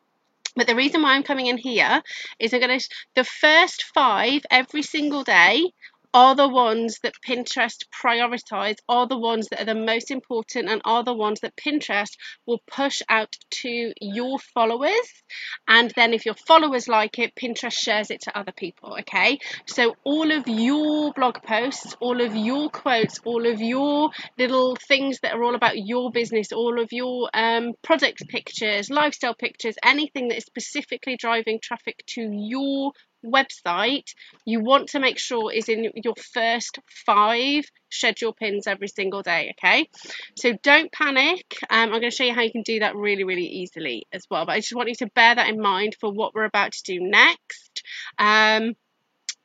But 0.57 0.67
the 0.67 0.75
reason 0.75 1.03
why 1.03 1.15
I'm 1.15 1.23
coming 1.23 1.47
in 1.47 1.59
here 1.59 2.03
is 2.39 2.53
I'm 2.53 2.61
going 2.61 2.79
to, 2.79 2.89
the 3.15 3.25
first 3.25 3.85
five 3.95 4.43
every 4.51 4.83
single 4.83 5.23
day 5.23 5.73
are 6.13 6.35
the 6.35 6.49
ones 6.49 6.99
that 7.03 7.15
Pinterest 7.27 7.85
prioritize, 8.03 8.77
are 8.89 9.07
the 9.07 9.19
ones 9.19 9.49
that 9.49 9.63
are 9.63 9.75
the 9.75 9.75
most 9.75 10.11
important, 10.11 10.69
and 10.69 10.83
are 10.85 11.05
the 11.05 11.15
ones 11.15 11.41
that 11.41 11.57
Pinterest 11.57 12.17
will 12.47 12.61
push 12.67 13.03
out 13.09 13.35
to 13.51 13.93
your 14.01 14.39
followers. 14.39 15.23
And 15.69 15.93
then, 15.95 16.13
if 16.13 16.27
your 16.27 16.35
followers 16.35 16.89
like 16.89 17.19
it, 17.19 17.35
Pinterest 17.35 17.73
shares 17.73 18.11
it 18.11 18.23
to 18.23 18.39
other 18.39 18.53
people. 18.53 18.97
Okay, 19.01 19.39
so 19.67 19.95
all 20.05 20.31
of 20.33 20.49
your 20.49 21.13
blog 21.13 21.43
posts, 21.43 21.97
all 22.01 22.21
of 22.21 22.35
your 22.35 22.71
quotes, 22.71 23.21
all 23.25 23.47
of 23.47 23.61
your 23.61 24.11
little 24.39 24.77
things 24.89 25.21
that 25.21 25.35
are 25.35 25.43
all 25.45 25.55
about 25.55 25.77
your 25.77 26.11
business, 26.11 26.53
all 26.53 26.81
of 26.81 26.93
your 26.93 27.31
um, 27.35 27.73
product 27.83 28.29
pictures, 28.29 28.91
lifestyle 28.91 29.35
pictures, 29.35 29.77
anything 29.85 30.29
that 30.29 30.39
is 30.39 30.45
specifically 30.45 31.17
driving 31.17 31.59
traffic 31.63 32.03
to 32.07 32.29
your 32.33 32.93
website 33.25 34.15
you 34.45 34.61
want 34.61 34.89
to 34.89 34.99
make 34.99 35.19
sure 35.19 35.53
is 35.53 35.69
in 35.69 35.91
your 35.95 36.15
first 36.33 36.79
five 37.07 37.65
schedule 37.91 38.33
pins 38.33 38.67
every 38.67 38.89
single 38.89 39.23
day 39.23 39.55
okay? 39.59 39.89
So 40.37 40.53
don't 40.63 40.91
panic. 40.93 41.59
Um, 41.69 41.93
i'm 41.93 42.01
going 42.01 42.03
to 42.03 42.11
show 42.11 42.25
you 42.25 42.35
how 42.35 42.43
you 42.43 42.53
can 42.53 42.63
do 42.63 42.81
that 42.81 42.97
really 42.97 43.25
really 43.25 43.47
easily 43.47 44.07
as 44.13 44.27
well 44.31 44.47
but 44.47 44.53
i 44.53 44.61
just 44.61 44.75
want 44.75 44.89
you 44.89 44.95
to 44.97 45.11
bear 45.15 45.35
that 45.35 45.49
in 45.49 45.61
mind 45.61 45.97
for 46.01 46.11
what 46.11 46.35
we're 46.35 46.45
about 46.45 46.73
to 46.73 46.83
do 46.85 47.01
next. 47.01 47.83
Um, 48.19 48.75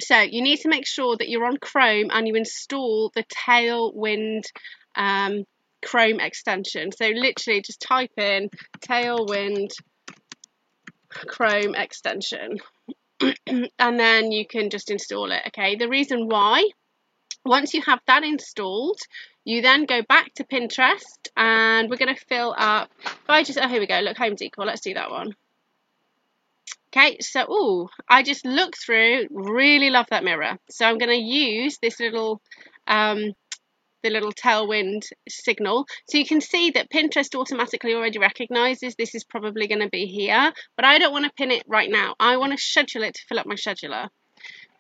so 0.02 0.20
you 0.20 0.42
need 0.42 0.58
to 0.62 0.70
make 0.70 0.86
sure 0.86 1.16
that 1.16 1.30
you're 1.30 1.46
on 1.46 1.58
chrome 1.58 2.10
and 2.12 2.28
you 2.28 2.36
install 2.36 3.12
the 3.16 3.24
tailwind 3.24 4.44
um, 4.96 5.46
chrome 5.86 6.20
extension. 6.20 6.92
So 6.92 7.08
literally 7.08 7.62
just 7.62 7.80
type 7.80 8.12
in 8.18 8.50
tailwind 8.80 9.72
chrome 11.10 11.76
extension 11.76 12.58
and 13.22 14.00
then 14.00 14.32
you 14.32 14.46
can 14.46 14.70
just 14.70 14.92
install 14.92 15.32
it. 15.32 15.42
Okay, 15.48 15.76
the 15.76 15.90
reason 15.90 16.28
why, 16.28 16.68
once 17.46 17.74
you 17.74 17.82
have 17.84 18.00
that 18.08 18.24
installed, 18.24 19.00
you 19.44 19.62
then 19.62 19.86
go 19.86 20.02
back 20.02 20.34
to 20.36 20.44
Pinterest 20.44 21.28
and 21.38 21.90
we're 21.90 21.98
going 21.98 22.16
to 22.16 22.26
fill 22.26 22.54
up. 22.58 22.90
I 23.30 23.44
just, 23.44 23.60
oh, 23.62 23.68
here 23.68 23.80
we 23.80 23.88
go, 23.88 24.00
look, 24.00 24.18
home 24.18 24.36
decor, 24.36 24.66
let's 24.66 24.82
do 24.82 24.94
that 24.96 25.12
one. 25.12 25.36
Okay, 26.90 27.18
so, 27.20 27.46
oh, 27.48 27.90
I 28.08 28.24
just 28.24 28.46
looked 28.46 28.78
through, 28.78 29.28
really 29.30 29.90
love 29.90 30.08
that 30.10 30.24
mirror. 30.24 30.58
So 30.70 30.86
I'm 30.86 30.98
going 30.98 31.12
to 31.12 31.16
use 31.16 31.78
this 31.78 32.00
little, 32.00 32.42
um, 32.88 33.34
the 34.06 34.12
little 34.12 34.32
tailwind 34.32 35.08
signal. 35.28 35.88
So 36.08 36.20
you 36.20 36.28
can 36.28 36.40
see 36.40 36.70
that 36.72 36.92
Pinterest 36.92 37.34
automatically 37.34 37.96
already 37.96 38.20
recognizes 38.20 38.94
this 38.94 39.16
is 39.16 39.24
probably 39.24 39.68
going 39.68 39.82
to 39.82 39.90
be 39.90 40.06
here, 40.06 40.54
but 40.76 40.86
I 40.86 41.00
don't 41.00 41.12
want 41.12 41.26
to 41.26 41.32
pin 41.32 41.50
it 41.50 41.64
right 41.68 41.90
now. 41.90 42.14
I 42.20 42.38
want 42.38 42.52
to 42.52 42.58
schedule 42.60 43.02
it 43.02 43.16
to 43.16 43.22
fill 43.28 43.40
up 43.40 43.48
my 43.48 43.56
scheduler. 43.56 44.10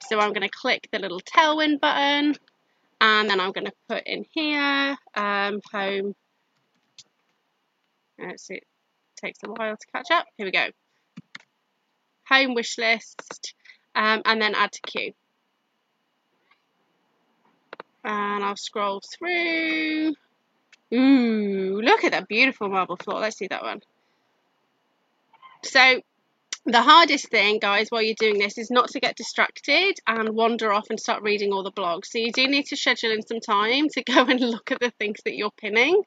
So 0.08 0.20
I'm 0.20 0.32
going 0.32 0.48
to 0.48 0.56
click 0.56 0.88
the 0.92 1.00
little 1.00 1.20
tailwind 1.22 1.80
button 1.80 2.36
and 3.02 3.30
then 3.30 3.40
I'm 3.40 3.52
going 3.52 3.66
to 3.66 3.74
put 3.90 4.04
in 4.06 4.26
here 4.30 4.96
um, 5.16 5.60
home. 5.74 6.14
Let's 8.20 8.46
see, 8.46 8.56
it 8.56 8.68
takes 9.18 9.40
a 9.44 9.50
while 9.50 9.76
to 9.76 9.88
catch 9.92 10.12
up. 10.12 10.28
Here 10.38 10.46
we 10.46 10.52
go. 10.52 10.68
Home 12.30 12.54
wish 12.54 12.78
list 12.78 13.56
um, 13.96 14.22
and 14.24 14.40
then 14.40 14.54
add 14.54 14.72
to 14.72 14.82
queue 14.82 15.14
and 18.06 18.44
I'll 18.44 18.56
scroll 18.56 19.02
through. 19.02 20.14
Ooh, 20.94 21.82
look 21.82 22.04
at 22.04 22.12
that 22.12 22.28
beautiful 22.28 22.70
marble 22.70 22.96
floor. 22.96 23.20
Let's 23.20 23.38
see 23.38 23.48
that 23.48 23.64
one. 23.64 23.82
So 25.64 26.02
the 26.66 26.82
hardest 26.82 27.30
thing, 27.30 27.60
guys, 27.60 27.90
while 27.90 28.02
you're 28.02 28.16
doing 28.20 28.40
this 28.40 28.58
is 28.58 28.72
not 28.72 28.90
to 28.90 29.00
get 29.00 29.16
distracted 29.16 30.00
and 30.08 30.30
wander 30.30 30.74
off 30.74 30.88
and 30.90 31.00
start 31.00 31.22
reading 31.22 31.54
all 31.54 31.62
the 31.62 31.72
blogs. 31.72 32.08
So 32.08 32.18
you 32.18 32.32
do 32.32 32.48
need 32.48 32.66
to 32.68 32.76
schedule 32.76 33.12
in 33.12 33.22
some 33.22 33.40
time 33.40 33.88
to 33.90 34.04
go 34.12 34.26
and 34.26 34.40
look 34.40 34.72
at 34.72 34.80
the 34.80 34.92
things 35.00 35.20
that 35.26 35.36
you're 35.36 35.52
pinning 35.52 36.02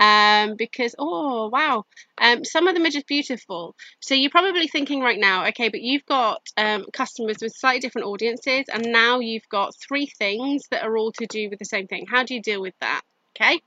um, 0.00 0.56
because, 0.56 0.96
oh, 0.98 1.48
wow, 1.48 1.84
um, 2.20 2.44
some 2.44 2.66
of 2.66 2.74
them 2.74 2.84
are 2.84 2.90
just 2.90 3.06
beautiful. 3.06 3.76
So 4.00 4.14
you're 4.14 4.30
probably 4.30 4.66
thinking 4.66 5.00
right 5.00 5.18
now, 5.18 5.46
okay, 5.48 5.68
but 5.68 5.80
you've 5.80 6.06
got 6.06 6.42
um, 6.56 6.86
customers 6.92 7.36
with 7.40 7.54
slightly 7.54 7.80
different 7.80 8.08
audiences 8.08 8.64
and 8.72 8.86
now 8.92 9.20
you've 9.20 9.48
got 9.48 9.76
three 9.76 10.06
things 10.06 10.64
that 10.72 10.82
are 10.82 10.98
all 10.98 11.12
to 11.12 11.26
do 11.26 11.48
with 11.50 11.60
the 11.60 11.64
same 11.64 11.86
thing. 11.86 12.06
How 12.10 12.24
do 12.24 12.34
you 12.34 12.42
deal 12.42 12.60
with 12.60 12.74
that? 12.80 13.02
Okay, 13.36 13.60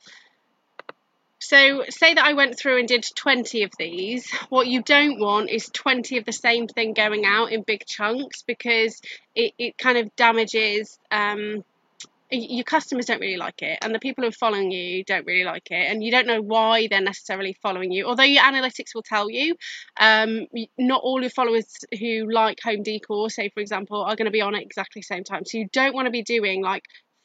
so 1.44 1.84
say 1.90 2.14
that 2.14 2.24
I 2.24 2.34
went 2.34 2.58
through 2.58 2.80
and 2.80 2.88
did 2.88 3.06
20 3.16 3.64
of 3.64 3.72
these. 3.78 4.32
What 4.48 4.68
you 4.68 4.82
don't 4.82 5.20
want 5.20 5.50
is 5.50 5.70
20 5.74 6.18
of 6.18 6.24
the 6.24 6.32
same 6.32 6.68
thing 6.68 6.94
going 6.94 7.26
out 7.26 7.52
in 7.52 7.64
big 7.64 7.86
chunks 7.86 8.44
because 8.44 9.02
it, 9.36 9.54
it 9.58 9.78
kind 9.78 9.98
of 9.98 10.16
damages 10.16 10.98
um, 11.12 11.66
your 12.32 12.64
customers 12.64 13.06
don't 13.06 13.20
really 13.20 13.38
like 13.38 13.62
it 13.62 13.78
and 13.82 13.94
the 13.94 14.00
people 14.00 14.24
who 14.24 14.30
are 14.30 14.32
following 14.32 14.72
you 14.72 15.04
don't 15.04 15.26
really 15.26 15.44
like 15.44 15.70
it 15.70 15.92
and 15.92 16.04
you 16.04 16.12
don't 16.12 16.26
know 16.26 16.42
why 16.42 16.88
they're 16.88 17.02
necessarily 17.02 17.56
following 17.62 17.92
you 17.92 18.06
although 18.08 18.24
your 18.24 18.42
analytics 18.42 18.96
will 18.96 19.04
tell 19.04 19.30
you 19.30 19.56
um, 20.00 20.48
not 20.78 21.02
all 21.04 21.22
your 21.22 21.30
followers 21.30 21.68
who 22.00 22.32
like 22.32 22.60
home 22.64 22.82
decor 22.82 23.30
say 23.30 23.50
for 23.50 23.60
example 23.60 24.02
are 24.02 24.16
going 24.16 24.26
to 24.26 24.32
be 24.32 24.42
on 24.42 24.56
at 24.56 24.64
exactly 24.64 25.02
the 25.02 25.06
same 25.16 25.24
time 25.24 25.46
so 25.46 25.58
you 25.58 25.68
don't 25.72 25.94
want 25.94 26.08
to 26.08 26.12
be 26.12 26.24
doing 26.24 26.64
like 26.64 26.84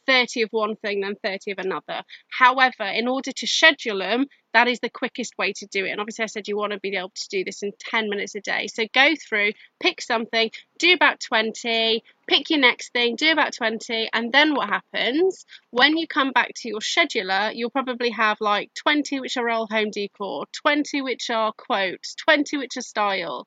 30 0.09 0.43
of 0.43 0.49
one 0.53 0.75
thing 0.77 1.03
than 1.03 1.15
30 1.23 1.53
of 1.53 1.59
another. 1.59 2.03
However, 2.29 2.85
in 2.85 3.07
order 3.07 3.31
to 3.31 3.47
schedule 3.47 3.99
them, 3.99 4.27
that 4.55 4.67
is 4.67 4.81
the 4.81 4.89
quickest 4.89 5.37
way 5.37 5.53
to 5.53 5.67
do 5.67 5.85
it. 5.85 5.91
And 5.91 6.01
obviously, 6.01 6.23
I 6.23 6.27
said 6.27 6.49
you 6.49 6.57
want 6.57 6.73
to 6.73 6.81
be 6.81 6.97
able 6.97 7.13
to 7.15 7.29
do 7.29 7.45
this 7.45 7.63
in 7.63 7.73
10 7.79 8.09
minutes 8.09 8.35
a 8.35 8.41
day. 8.41 8.67
So 8.67 8.87
go 8.95 9.15
through, 9.15 9.53
pick 9.79 10.01
something, 10.01 10.51
do 10.79 10.95
about 10.95 11.21
20, 11.21 12.03
pick 12.27 12.51
your 12.51 12.59
next 12.59 12.93
thing, 12.93 13.17
do 13.17 13.31
about 13.31 13.53
20, 13.55 14.09
and 14.13 14.33
then 14.33 14.55
what 14.55 14.69
happens 14.71 15.45
when 15.71 15.97
you 15.97 16.07
come 16.07 16.33
back 16.33 16.53
to 16.57 16.69
your 16.69 16.81
scheduler, 16.81 17.53
you'll 17.55 17.71
probably 17.71 18.11
have 18.11 18.41
like 18.41 18.73
20 18.75 19.21
which 19.21 19.37
are 19.37 19.49
all 19.49 19.67
home 19.67 19.91
decor, 19.91 20.47
20 20.53 21.03
which 21.03 21.31
are 21.31 21.53
quotes, 21.53 22.15
20 22.15 22.57
which 22.57 22.77
are 22.77 22.83
style. 22.83 23.47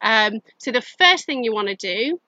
Um, 0.00 0.40
so 0.58 0.72
the 0.72 0.82
first 0.82 1.26
thing 1.26 1.44
you 1.44 1.52
want 1.52 1.68
to 1.68 1.76
do 1.76 2.20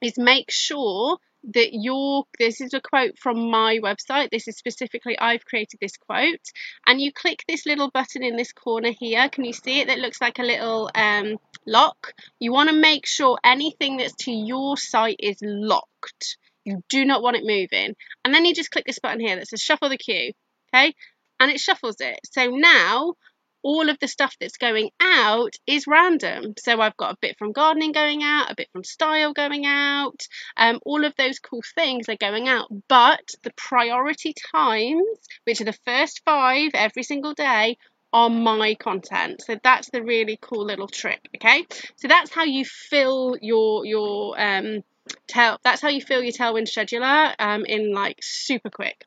is 0.00 0.18
make 0.18 0.50
sure 0.50 1.18
that 1.52 1.70
your 1.72 2.24
this 2.38 2.60
is 2.60 2.74
a 2.74 2.80
quote 2.80 3.18
from 3.18 3.50
my 3.50 3.78
website. 3.82 4.30
This 4.30 4.48
is 4.48 4.56
specifically 4.56 5.18
I've 5.18 5.44
created 5.44 5.78
this 5.80 5.96
quote. 5.96 6.46
And 6.86 7.00
you 7.00 7.12
click 7.12 7.44
this 7.48 7.66
little 7.66 7.90
button 7.90 8.22
in 8.22 8.36
this 8.36 8.52
corner 8.52 8.92
here. 8.98 9.28
Can 9.28 9.44
you 9.44 9.52
see 9.52 9.80
it? 9.80 9.88
That 9.88 9.98
looks 9.98 10.20
like 10.20 10.38
a 10.38 10.42
little 10.42 10.90
um, 10.94 11.36
lock. 11.66 12.12
You 12.38 12.52
want 12.52 12.70
to 12.70 12.76
make 12.76 13.06
sure 13.06 13.38
anything 13.44 13.98
that's 13.98 14.14
to 14.24 14.32
your 14.32 14.76
site 14.76 15.20
is 15.20 15.38
locked. 15.42 16.38
You 16.64 16.82
do 16.88 17.04
not 17.04 17.22
want 17.22 17.36
it 17.36 17.44
moving. 17.44 17.94
And 18.24 18.34
then 18.34 18.44
you 18.44 18.54
just 18.54 18.70
click 18.70 18.84
this 18.86 18.98
button 18.98 19.20
here 19.20 19.36
that 19.36 19.48
says 19.48 19.62
shuffle 19.62 19.88
the 19.88 19.96
queue 19.96 20.32
okay? 20.72 20.94
And 21.40 21.50
it 21.50 21.60
shuffles 21.60 21.96
it. 22.00 22.18
So 22.32 22.46
now 22.48 23.14
all 23.62 23.88
of 23.88 23.98
the 24.00 24.08
stuff 24.08 24.34
that's 24.40 24.56
going 24.56 24.90
out 25.00 25.54
is 25.66 25.86
random. 25.86 26.54
So 26.58 26.80
I've 26.80 26.96
got 26.96 27.14
a 27.14 27.18
bit 27.20 27.36
from 27.38 27.52
gardening 27.52 27.92
going 27.92 28.22
out, 28.22 28.50
a 28.50 28.54
bit 28.54 28.68
from 28.72 28.84
style 28.84 29.32
going 29.32 29.66
out, 29.66 30.26
um, 30.56 30.80
all 30.84 31.04
of 31.04 31.14
those 31.16 31.38
cool 31.38 31.62
things 31.74 32.08
are 32.08 32.16
going 32.16 32.48
out. 32.48 32.68
But 32.88 33.28
the 33.42 33.52
priority 33.56 34.34
times, 34.52 35.06
which 35.44 35.60
are 35.60 35.64
the 35.64 35.78
first 35.84 36.22
five 36.24 36.70
every 36.74 37.02
single 37.02 37.34
day, 37.34 37.78
are 38.12 38.30
my 38.30 38.74
content. 38.74 39.42
So 39.42 39.58
that's 39.62 39.90
the 39.90 40.02
really 40.02 40.38
cool 40.40 40.64
little 40.64 40.88
trick. 40.88 41.20
Okay, 41.36 41.66
so 41.96 42.08
that's 42.08 42.32
how 42.32 42.44
you 42.44 42.64
fill 42.64 43.36
your 43.40 43.84
your 43.84 44.40
um 44.40 44.82
tell. 45.26 45.58
That's 45.62 45.82
how 45.82 45.88
you 45.88 46.00
fill 46.00 46.22
your 46.22 46.32
Tailwind 46.32 46.68
scheduler 46.68 47.34
um 47.38 47.64
in 47.66 47.92
like 47.92 48.18
super 48.22 48.70
quick. 48.70 49.04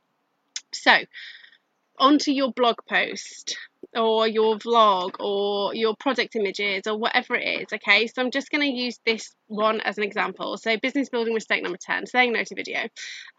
So 0.72 0.92
onto 1.98 2.32
your 2.32 2.52
blog 2.52 2.78
post 2.88 3.58
or 3.96 4.28
your 4.28 4.58
vlog 4.58 5.16
or 5.20 5.76
your 5.76 5.96
product 6.00 6.36
images 6.36 6.84
or 6.88 6.98
whatever 6.98 7.36
it 7.36 7.62
is 7.62 7.68
okay? 7.74 8.08
So 8.08 8.22
i'm 8.22 8.32
just 8.32 8.50
going 8.50 8.62
to 8.62 8.76
use 8.76 9.00
this 9.06 9.34
one 9.48 9.82
as 9.82 9.98
an 9.98 10.04
example. 10.04 10.58
So 10.58 10.78
business 10.78 11.10
building 11.10 11.34
mistake 11.34 11.64
number 11.64 11.78
10 11.82 12.06
saying 12.06 12.34
no 12.34 12.44
to 12.44 12.56
video. 12.56 12.82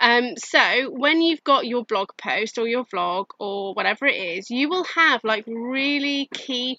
Um 0.00 0.36
so 0.36 0.90
when 0.90 1.22
you've 1.22 1.44
got 1.44 1.66
your 1.66 1.84
blog 1.84 2.08
post 2.18 2.58
or 2.58 2.68
your 2.68 2.84
vlog 2.84 3.26
or 3.38 3.74
whatever 3.74 4.06
it 4.06 4.16
is 4.16 4.50
you 4.50 4.68
will 4.68 4.84
have 4.84 5.22
like 5.24 5.44
really 5.46 6.28
key 6.34 6.78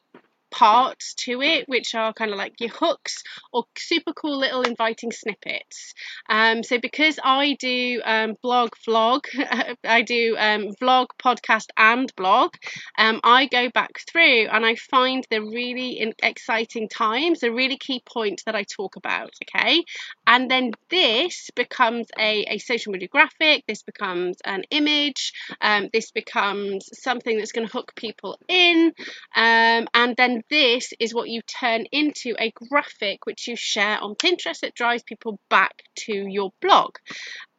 parts 0.53 1.15
to 1.15 1.41
it, 1.41 1.67
which 1.67 1.95
are 1.95 2.13
kind 2.13 2.31
of 2.31 2.38
like 2.38 2.53
your 2.60 2.69
hooks 2.69 3.24
or 3.51 3.65
super 3.75 4.13
cool 4.13 4.38
little 4.38 4.62
inviting 4.62 5.12
snippets. 5.12 5.95
Um, 6.29 6.62
so 6.62 6.77
because 6.77 7.19
I 7.24 7.57
do 7.60 8.01
um, 8.05 8.36
blog, 8.41 8.69
vlog, 8.88 9.25
I 9.83 10.03
do 10.03 10.36
um, 10.38 10.67
vlog, 10.79 11.07
podcast, 11.22 11.67
and 11.75 12.13
blog, 12.15 12.53
um, 13.00 13.19
I 13.24 13.48
go 13.48 13.69
back 13.69 14.00
through 14.12 14.48
and 14.51 14.63
I 14.63 14.75
find 14.75 15.25
the 15.31 15.41
really 15.41 16.13
exciting 16.22 16.88
times, 16.88 17.39
the 17.39 17.51
really 17.51 17.77
key 17.77 18.03
points 18.05 18.43
that 18.43 18.55
I 18.55 18.63
talk 18.63 18.95
about. 18.95 19.31
Okay, 19.43 19.83
and 20.27 20.51
then 20.51 20.72
this 20.91 21.50
becomes 21.55 22.07
a, 22.17 22.45
a 22.48 22.57
social 22.60 22.93
media 22.93 23.07
graphic. 23.07 23.63
This 23.67 23.81
becomes 23.81 24.38
an 24.45 24.63
image. 24.69 25.33
Um, 25.62 25.89
this 25.91 26.12
becomes 26.12 26.89
something 26.93 27.38
that's 27.38 27.51
going 27.51 27.67
to 27.67 27.74
hook 27.74 27.93
people 27.95 28.38
in, 28.48 28.93
um, 29.36 29.88
and 29.95 30.15
then 30.15 30.43
this 30.50 30.94
is 31.00 31.14
what 31.14 31.30
you 31.30 31.42
turn 31.42 31.86
into 31.92 32.36
a 32.40 32.52
graphic 32.70 33.26
which 33.26 33.48
you 33.48 33.56
share 33.56 34.00
on 34.02 34.16
Pinterest 34.16 34.60
that 34.62 34.76
drives 34.76 35.04
people 35.04 35.40
back 35.50 35.84
to 35.96 36.14
your 36.14 36.52
blog. 36.62 36.96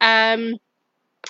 Um, 0.01 0.55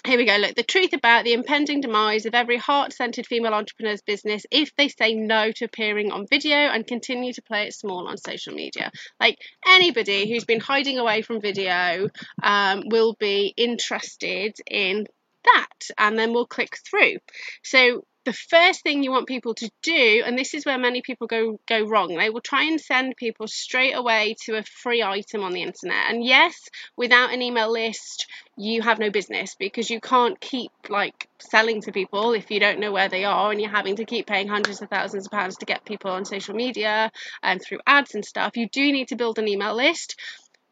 here 0.05 0.17
we 0.17 0.25
go. 0.25 0.35
Look, 0.37 0.55
the 0.55 0.63
truth 0.63 0.93
about 0.93 1.23
the 1.23 1.33
impending 1.33 1.81
demise 1.81 2.25
of 2.25 2.35
every 2.35 2.57
heart 2.57 2.93
centered 2.93 3.25
female 3.25 3.53
entrepreneur's 3.53 4.01
business 4.01 4.45
if 4.51 4.75
they 4.75 4.89
say 4.89 5.13
no 5.13 5.51
to 5.53 5.65
appearing 5.65 6.11
on 6.11 6.27
video 6.27 6.55
and 6.55 6.85
continue 6.85 7.33
to 7.33 7.41
play 7.41 7.67
it 7.67 7.73
small 7.73 8.07
on 8.07 8.17
social 8.17 8.53
media. 8.53 8.91
Like 9.19 9.37
anybody 9.65 10.29
who's 10.29 10.45
been 10.45 10.59
hiding 10.59 10.99
away 10.99 11.21
from 11.21 11.41
video 11.41 12.09
um, 12.43 12.83
will 12.87 13.15
be 13.19 13.53
interested 13.55 14.55
in 14.69 15.07
that 15.45 15.89
and 15.97 16.17
then 16.17 16.33
we'll 16.33 16.47
click 16.47 16.77
through. 16.85 17.17
So 17.63 18.03
the 18.25 18.33
first 18.33 18.81
thing 18.81 19.03
you 19.03 19.11
want 19.11 19.27
people 19.27 19.53
to 19.53 19.69
do, 19.83 20.23
and 20.25 20.37
this 20.37 20.53
is 20.53 20.65
where 20.65 20.77
many 20.77 21.01
people 21.01 21.27
go 21.27 21.59
go 21.67 21.83
wrong, 21.85 22.15
they 22.15 22.29
will 22.29 22.41
try 22.41 22.63
and 22.63 22.81
send 22.81 23.15
people 23.15 23.47
straight 23.47 23.93
away 23.93 24.35
to 24.45 24.57
a 24.57 24.63
free 24.63 25.03
item 25.03 25.43
on 25.43 25.53
the 25.53 25.61
internet. 25.61 26.09
And 26.09 26.23
yes, 26.23 26.55
without 26.97 27.33
an 27.33 27.41
email 27.41 27.71
list, 27.71 28.25
you 28.57 28.81
have 28.81 28.99
no 28.99 29.11
business 29.11 29.55
because 29.57 29.89
you 29.89 30.01
can't 30.01 30.39
keep 30.39 30.71
like 30.89 31.29
selling 31.39 31.81
to 31.81 31.91
people 31.91 32.33
if 32.33 32.49
you 32.49 32.59
don't 32.59 32.79
know 32.79 32.91
where 32.91 33.09
they 33.09 33.25
are 33.25 33.51
and 33.51 33.61
you're 33.61 33.69
having 33.69 33.97
to 33.97 34.05
keep 34.05 34.27
paying 34.27 34.47
hundreds 34.47 34.81
of 34.81 34.89
thousands 34.89 35.27
of 35.27 35.31
pounds 35.31 35.57
to 35.57 35.65
get 35.65 35.85
people 35.85 36.11
on 36.11 36.25
social 36.25 36.55
media 36.55 37.11
and 37.43 37.61
through 37.61 37.79
ads 37.85 38.15
and 38.15 38.25
stuff. 38.25 38.57
You 38.57 38.67
do 38.69 38.91
need 38.91 39.09
to 39.09 39.15
build 39.15 39.37
an 39.37 39.47
email 39.47 39.75
list 39.75 40.19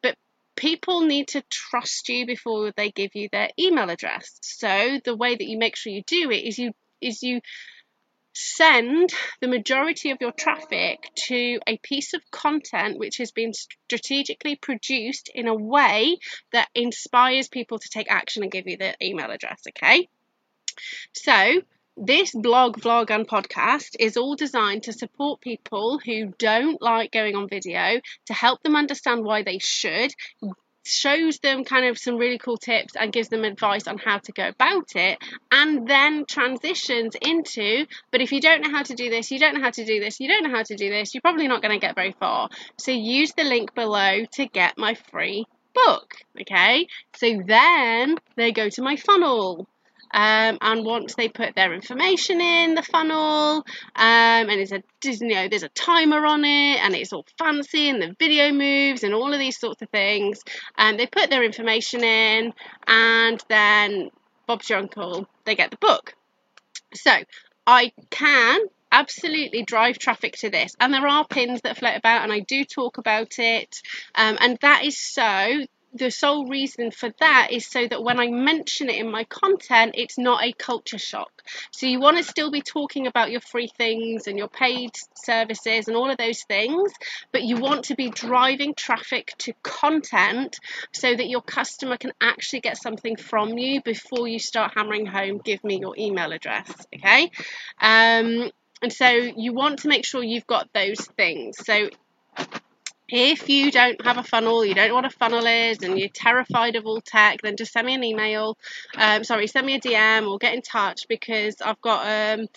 but 0.02 0.16
people 0.56 1.02
need 1.02 1.28
to 1.30 1.44
trust 1.50 2.10
you 2.10 2.26
before 2.26 2.72
they 2.76 2.92
give 2.92 3.12
you 3.16 3.30
their 3.32 3.50
email 3.60 3.90
address. 3.90 4.40
So 4.42 5.00
the 5.04 5.16
way 5.16 5.36
that 5.36 5.48
you 5.48 5.58
make 5.58 5.76
sure 5.76 5.94
you 5.94 6.04
do 6.06 6.32
it 6.32 6.44
is 6.44 6.58
you 6.58 6.74
is 7.04 7.24
you 7.24 7.42
send 8.34 9.14
the 9.42 9.48
majority 9.48 10.10
of 10.10 10.18
your 10.20 10.32
traffic 10.32 11.08
to 11.16 11.60
a 11.68 11.78
piece 11.78 12.14
of 12.14 12.22
content 12.32 12.98
which 12.98 13.18
has 13.18 13.32
been 13.32 13.54
strategically 13.54 14.56
produced 14.56 15.30
in 15.34 15.48
a 15.48 15.54
way 15.54 16.18
that 16.52 16.68
inspires 16.74 17.48
people 17.48 17.78
to 17.78 17.90
take 17.90 18.12
action 18.12 18.42
and 18.42 18.52
give 18.52 18.68
you 18.68 18.78
their 18.78 18.96
email 19.02 19.30
address, 19.30 19.62
okay? 19.70 20.10
So, 21.14 21.62
this 21.96 22.32
blog, 22.32 22.80
vlog, 22.80 23.12
and 23.12 23.28
podcast 23.28 23.96
is 24.00 24.18
all 24.18 24.36
designed 24.36 24.84
to 24.84 24.94
support 24.94 25.42
people 25.42 26.00
who 26.04 26.34
don't 26.40 26.82
like 26.82 27.12
going 27.12 27.36
on 27.36 27.48
video, 27.48 28.02
to 28.26 28.34
help 28.34 28.64
them 28.64 28.76
understand 28.76 29.24
why 29.24 29.44
they 29.44 29.60
should, 29.60 30.12
shows 30.84 31.40
them 31.40 31.64
kind 31.64 31.86
of 31.86 31.98
some 31.98 32.18
really 32.18 32.38
cool 32.38 32.58
tips 32.58 32.96
and 32.96 33.12
gives 33.12 33.30
them 33.30 33.44
advice 33.44 33.88
on 33.88 33.98
how 33.98 34.18
to 34.18 34.32
go 34.32 34.48
about 34.48 34.96
it 34.96 35.18
and 35.52 35.88
then 35.88 36.26
transitions 36.26 37.16
into 37.22 37.86
but 38.12 38.22
if 38.22 38.32
you 38.32 38.42
don't 38.42 38.62
know 38.62 38.70
how 38.70 38.84
to 38.84 38.94
do 38.94 39.10
this 39.10 39.32
you 39.32 39.40
don't 39.40 39.54
know 39.54 39.62
how 39.62 39.72
to 39.72 39.86
do 39.86 40.00
this 40.00 40.20
you 40.20 40.28
don't 40.28 40.44
know 40.44 40.50
how 40.50 40.64
to 40.64 40.76
do 40.76 40.90
this 40.90 41.14
you're 41.14 41.22
probably 41.22 41.48
not 41.48 41.62
going 41.62 41.74
to 41.74 41.86
get 41.86 41.96
very 41.96 42.16
far. 42.20 42.50
So 42.78 42.92
use 42.92 43.34
the 43.34 43.44
link 43.44 43.74
below 43.74 44.26
to 44.34 44.46
get 44.46 44.78
my 44.78 44.94
free 44.94 45.46
book 45.74 46.16
okay? 46.42 46.88
So 47.16 47.42
then 47.46 48.18
they 48.36 48.52
go 48.52 48.70
to 48.70 48.82
my 48.82 48.96
funnel 48.96 49.68
um, 50.14 50.58
and 50.62 50.86
once 50.86 51.16
they 51.16 51.28
put 51.28 51.56
their 51.56 51.74
information 51.74 52.40
in 52.40 52.76
the 52.76 52.84
funnel, 52.84 53.58
um, 53.58 53.64
and 53.96 54.52
it's 54.52 54.72
a 54.72 54.84
you 55.04 55.28
know 55.28 55.48
there's 55.48 55.64
a 55.64 55.70
timer 55.70 56.26
on 56.26 56.46
it, 56.46 56.80
and 56.84 56.96
it's 56.96 57.12
all 57.12 57.26
fancy, 57.38 57.90
and 57.90 58.02
the 58.02 58.16
video 58.20 58.52
moves, 58.52 59.04
and 59.04 59.14
all 59.14 59.34
of 59.34 59.40
these 59.40 59.60
sorts 59.60 59.82
of 59.82 59.90
things, 59.90 60.42
and 60.78 61.00
they 61.00 61.08
put 61.08 61.30
their 61.30 61.44
information 61.44 62.04
in, 62.04 62.54
and 62.88 63.44
then 63.50 64.12
Bob's 64.46 64.70
your 64.70 64.80
uncle, 64.80 65.28
they 65.46 65.56
get 65.56 65.72
the 65.72 65.78
book. 65.78 66.14
So 66.94 67.12
I 67.66 67.92
can 68.10 68.60
absolutely 68.92 69.64
drive 69.64 69.98
traffic 69.98 70.36
to 70.36 70.52
this 70.52 70.76
and 70.80 70.94
there 70.94 71.08
are 71.08 71.26
pins 71.26 71.62
that 71.62 71.78
float 71.78 71.98
about 71.98 72.22
and 72.22 72.32
I 72.32 72.42
do 72.42 72.64
talk 72.64 73.00
about 73.00 73.40
it 73.40 73.82
um, 74.14 74.38
and 74.40 74.56
that 74.62 74.86
is 74.86 75.00
so 75.00 75.66
the 75.94 76.10
sole 76.10 76.48
reason 76.48 76.92
for 76.92 77.14
that 77.20 77.50
is 77.52 77.68
so 77.68 77.88
that 77.88 78.04
when 78.04 78.20
I 78.20 78.28
mention 78.28 78.90
it 78.90 78.96
in 78.96 79.12
my 79.12 79.24
content, 79.26 79.96
it's 79.96 80.18
not 80.18 80.44
a 80.44 80.52
culture 80.54 80.98
shock. 80.98 81.32
So 81.72 81.86
you 81.86 82.00
want 82.00 82.18
to 82.18 82.24
still 82.24 82.52
be 82.52 82.62
talking 82.62 83.08
about 83.08 83.32
your 83.32 83.42
free 83.42 83.70
things 83.78 84.28
and 84.28 84.38
your 84.38 84.48
paid 84.48 84.92
services 85.16 85.88
and 85.88 85.96
all 85.96 86.10
of 86.10 86.18
those 86.18 86.44
things, 86.44 86.92
but 87.32 87.44
you 87.44 87.58
want 87.58 87.86
to 87.86 87.96
be 87.96 88.10
driving 88.10 88.74
traffic 88.74 89.34
to 89.40 89.54
content 89.62 90.60
so 90.92 91.16
that 91.16 91.30
your 91.30 91.42
customer 91.42 91.98
can 91.98 92.14
actually 92.20 92.62
get 92.62 92.82
something 92.82 93.16
from 93.16 93.58
you 93.58 93.82
before 93.82 94.28
you 94.28 94.40
start 94.40 94.74
hammering 94.76 95.06
home, 95.06 95.42
give 95.44 95.64
me 95.64 95.80
your 95.80 95.96
email 95.98 96.32
address. 96.32 96.72
Okay. 96.96 97.32
Um, 97.80 98.52
and 98.82 98.92
so 98.92 99.10
you 99.10 99.54
want 99.54 99.80
to 99.80 99.88
make 99.88 100.06
sure 100.06 100.24
you've 100.24 100.48
got 100.48 100.70
those 100.74 101.00
things. 101.16 101.58
So 101.64 101.90
if 103.16 103.48
you 103.48 103.70
don't 103.70 104.04
have 104.04 104.18
a 104.18 104.24
funnel, 104.24 104.66
you 104.66 104.74
don't 104.74 104.88
know 104.88 104.96
what 104.96 105.06
a 105.06 105.10
funnel 105.12 105.46
is, 105.46 105.84
and 105.84 106.00
you're 106.00 106.10
terrified 106.10 106.76
of 106.76 106.88
all 106.88 107.00
tech, 107.00 107.44
then 107.44 107.56
just 107.56 107.72
send 107.72 107.86
me 107.86 107.94
an 107.94 108.04
email. 108.04 108.58
Um, 108.98 109.24
sorry, 109.24 109.46
send 109.46 109.68
me 109.68 109.76
a 109.76 109.80
DM 109.80 110.28
or 110.28 110.40
get 110.40 110.56
in 110.56 110.64
touch 110.64 111.08
because 111.08 111.62
I've 111.62 111.80
got 111.80 112.08
um, 112.08 112.48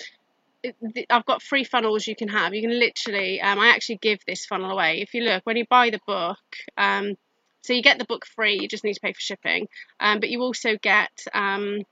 I've 1.11 1.27
got 1.27 1.43
free 1.43 1.65
funnels 1.65 2.07
you 2.07 2.17
can 2.17 2.29
have. 2.29 2.55
You 2.55 2.63
can 2.63 2.79
literally, 2.79 3.39
um, 3.43 3.59
I 3.59 3.69
actually 3.69 3.99
give 3.99 4.21
this 4.27 4.47
funnel 4.47 4.71
away. 4.71 5.03
If 5.03 5.13
you 5.13 5.25
look, 5.25 5.45
when 5.45 5.59
you 5.59 5.67
buy 5.69 5.91
the 5.91 6.01
book, 6.07 6.39
um, 6.79 7.17
so 7.61 7.75
you 7.75 7.83
get 7.83 7.99
the 7.99 8.07
book 8.07 8.25
free, 8.25 8.59
you 8.59 8.67
just 8.67 8.83
need 8.83 8.95
to 8.95 9.01
pay 9.01 9.13
for 9.13 9.21
shipping. 9.21 9.69
Um, 10.01 10.21
but 10.21 10.31
you 10.31 10.41
also 10.41 10.79
get, 10.81 11.11
um, 11.35 11.83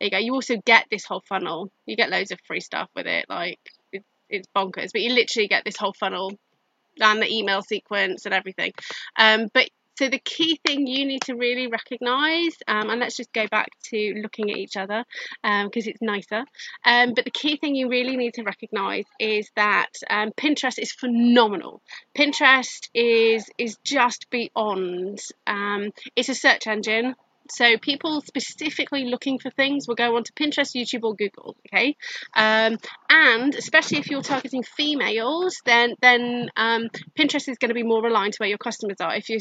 there 0.00 0.06
you 0.06 0.10
go, 0.10 0.18
you 0.18 0.34
also 0.34 0.56
get 0.56 0.86
this 0.90 1.04
whole 1.04 1.22
funnel. 1.28 1.70
You 1.86 1.94
get 1.94 2.10
loads 2.10 2.32
of 2.32 2.40
free 2.48 2.60
stuff 2.60 2.88
with 2.96 3.06
it, 3.06 3.26
like 3.28 3.60
it, 3.92 4.04
it's 4.28 4.48
bonkers. 4.56 4.90
But 4.92 5.02
you 5.02 5.12
literally 5.12 5.46
get 5.46 5.64
this 5.64 5.76
whole 5.76 5.92
funnel 5.92 6.36
and 7.00 7.22
the 7.22 7.32
email 7.32 7.62
sequence 7.62 8.26
and 8.26 8.34
everything. 8.34 8.72
Um, 9.16 9.48
but 9.52 9.68
so 9.98 10.08
the 10.08 10.18
key 10.18 10.58
thing 10.66 10.86
you 10.86 11.04
need 11.04 11.22
to 11.22 11.34
really 11.34 11.66
recognize, 11.66 12.56
um, 12.66 12.88
and 12.88 12.98
let's 12.98 13.16
just 13.16 13.32
go 13.32 13.46
back 13.46 13.68
to 13.90 14.14
looking 14.22 14.50
at 14.50 14.56
each 14.56 14.76
other 14.76 15.04
because 15.42 15.86
um, 15.86 15.90
it's 15.90 16.00
nicer. 16.00 16.44
Um, 16.84 17.12
but 17.14 17.24
the 17.24 17.30
key 17.30 17.56
thing 17.56 17.74
you 17.74 17.88
really 17.88 18.16
need 18.16 18.34
to 18.34 18.42
recognize 18.42 19.04
is 19.20 19.50
that 19.54 19.90
um, 20.08 20.32
Pinterest 20.32 20.78
is 20.78 20.92
phenomenal. 20.92 21.82
Pinterest 22.16 22.88
is 22.94 23.48
is 23.58 23.76
just 23.84 24.30
beyond. 24.30 25.20
Um, 25.46 25.90
it's 26.16 26.30
a 26.30 26.34
search 26.34 26.66
engine. 26.66 27.14
So 27.54 27.76
people 27.78 28.20
specifically 28.22 29.04
looking 29.04 29.38
for 29.38 29.50
things 29.50 29.86
will 29.86 29.94
go 29.94 30.16
onto 30.16 30.32
Pinterest, 30.32 30.74
YouTube, 30.74 31.04
or 31.04 31.14
Google. 31.14 31.56
Okay, 31.68 31.96
um, 32.34 32.78
and 33.08 33.54
especially 33.54 33.98
if 33.98 34.10
you're 34.10 34.22
targeting 34.22 34.62
females, 34.62 35.60
then 35.64 35.94
then 36.00 36.50
um, 36.56 36.88
Pinterest 37.18 37.48
is 37.48 37.58
going 37.58 37.68
to 37.68 37.74
be 37.74 37.82
more 37.82 38.06
aligned 38.06 38.34
to 38.34 38.38
where 38.38 38.48
your 38.48 38.58
customers 38.58 38.96
are. 39.00 39.14
If 39.14 39.28
you're 39.28 39.40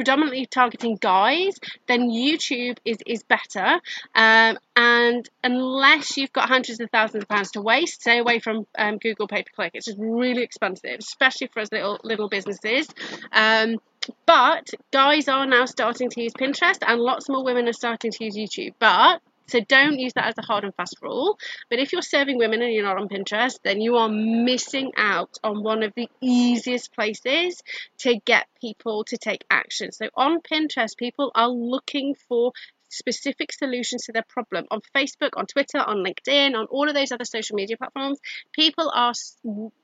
predominantly 0.00 0.46
targeting 0.46 0.96
guys, 0.96 1.58
then 1.86 2.10
YouTube 2.10 2.78
is 2.84 2.98
is 3.06 3.22
better. 3.22 3.80
Um, 4.14 4.58
and 4.76 5.28
unless 5.44 6.16
you've 6.16 6.32
got 6.32 6.48
hundreds 6.48 6.80
of 6.80 6.90
thousands 6.90 7.24
of 7.24 7.28
pounds 7.28 7.50
to 7.52 7.60
waste, 7.60 8.00
stay 8.00 8.18
away 8.18 8.38
from 8.38 8.66
um, 8.78 8.96
Google 8.98 9.28
pay 9.28 9.42
per 9.42 9.50
click. 9.54 9.72
It's 9.74 9.86
just 9.86 9.98
really 9.98 10.42
expensive, 10.42 10.96
especially 11.00 11.48
for 11.48 11.60
us 11.60 11.70
little 11.72 11.98
little 12.02 12.28
businesses. 12.28 12.88
Um, 13.32 13.76
but 14.26 14.70
guys 14.92 15.28
are 15.28 15.46
now 15.46 15.64
starting 15.64 16.10
to 16.10 16.22
use 16.22 16.32
Pinterest, 16.32 16.78
and 16.86 17.00
lots 17.00 17.28
more 17.28 17.44
women 17.44 17.68
are 17.68 17.72
starting 17.72 18.10
to 18.12 18.24
use 18.24 18.36
YouTube. 18.36 18.74
But 18.78 19.20
so 19.50 19.58
don't 19.60 19.98
use 19.98 20.12
that 20.12 20.28
as 20.28 20.38
a 20.38 20.42
hard 20.42 20.62
and 20.64 20.74
fast 20.74 20.96
rule. 21.02 21.36
But 21.68 21.80
if 21.80 21.92
you're 21.92 22.02
serving 22.02 22.38
women 22.38 22.62
and 22.62 22.72
you're 22.72 22.84
not 22.84 22.98
on 22.98 23.08
Pinterest, 23.08 23.58
then 23.64 23.80
you 23.80 23.96
are 23.96 24.08
missing 24.08 24.92
out 24.96 25.38
on 25.42 25.64
one 25.64 25.82
of 25.82 25.92
the 25.96 26.08
easiest 26.20 26.92
places 26.94 27.60
to 27.98 28.16
get 28.24 28.46
people 28.60 29.04
to 29.04 29.18
take 29.18 29.44
action. 29.50 29.90
So 29.90 30.08
on 30.14 30.40
Pinterest, 30.40 30.96
people 30.96 31.32
are 31.34 31.48
looking 31.48 32.14
for 32.28 32.52
specific 32.90 33.52
solutions 33.52 34.04
to 34.04 34.12
their 34.12 34.24
problem 34.28 34.66
on 34.70 34.80
Facebook, 34.94 35.30
on 35.36 35.46
Twitter, 35.46 35.78
on 35.78 36.04
LinkedIn, 36.04 36.54
on 36.54 36.66
all 36.66 36.88
of 36.88 36.94
those 36.94 37.12
other 37.12 37.24
social 37.24 37.56
media 37.56 37.76
platforms. 37.76 38.18
People 38.52 38.90
are 38.94 39.12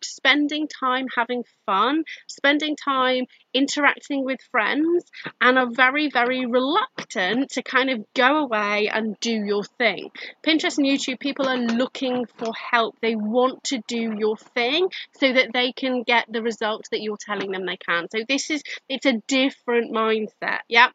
spending 0.02 0.68
time 0.68 1.06
having 1.14 1.44
fun, 1.64 2.04
spending 2.26 2.76
time 2.76 3.24
interacting 3.54 4.24
with 4.24 4.40
friends, 4.50 5.04
and 5.40 5.58
are 5.58 5.70
very, 5.70 6.10
very 6.10 6.46
reluctant 6.46 7.50
to 7.50 7.62
kind 7.62 7.90
of 7.90 8.04
go 8.14 8.38
away 8.38 8.90
and 8.92 9.18
do 9.20 9.32
your 9.32 9.64
thing. 9.64 10.10
Pinterest 10.46 10.78
and 10.78 10.86
YouTube, 10.86 11.20
people 11.20 11.48
are 11.48 11.56
looking 11.56 12.26
for 12.36 12.52
help. 12.54 12.96
They 13.00 13.16
want 13.16 13.64
to 13.64 13.80
do 13.86 14.14
your 14.18 14.36
thing 14.36 14.88
so 15.18 15.32
that 15.32 15.50
they 15.52 15.72
can 15.72 16.02
get 16.02 16.26
the 16.28 16.42
results 16.42 16.90
that 16.90 17.00
you're 17.00 17.16
telling 17.18 17.50
them 17.50 17.66
they 17.66 17.76
can. 17.76 18.08
So 18.10 18.24
this 18.28 18.50
is 18.50 18.62
it's 18.88 19.06
a 19.06 19.20
different 19.26 19.92
mindset. 19.92 20.60
Yeah. 20.68 20.88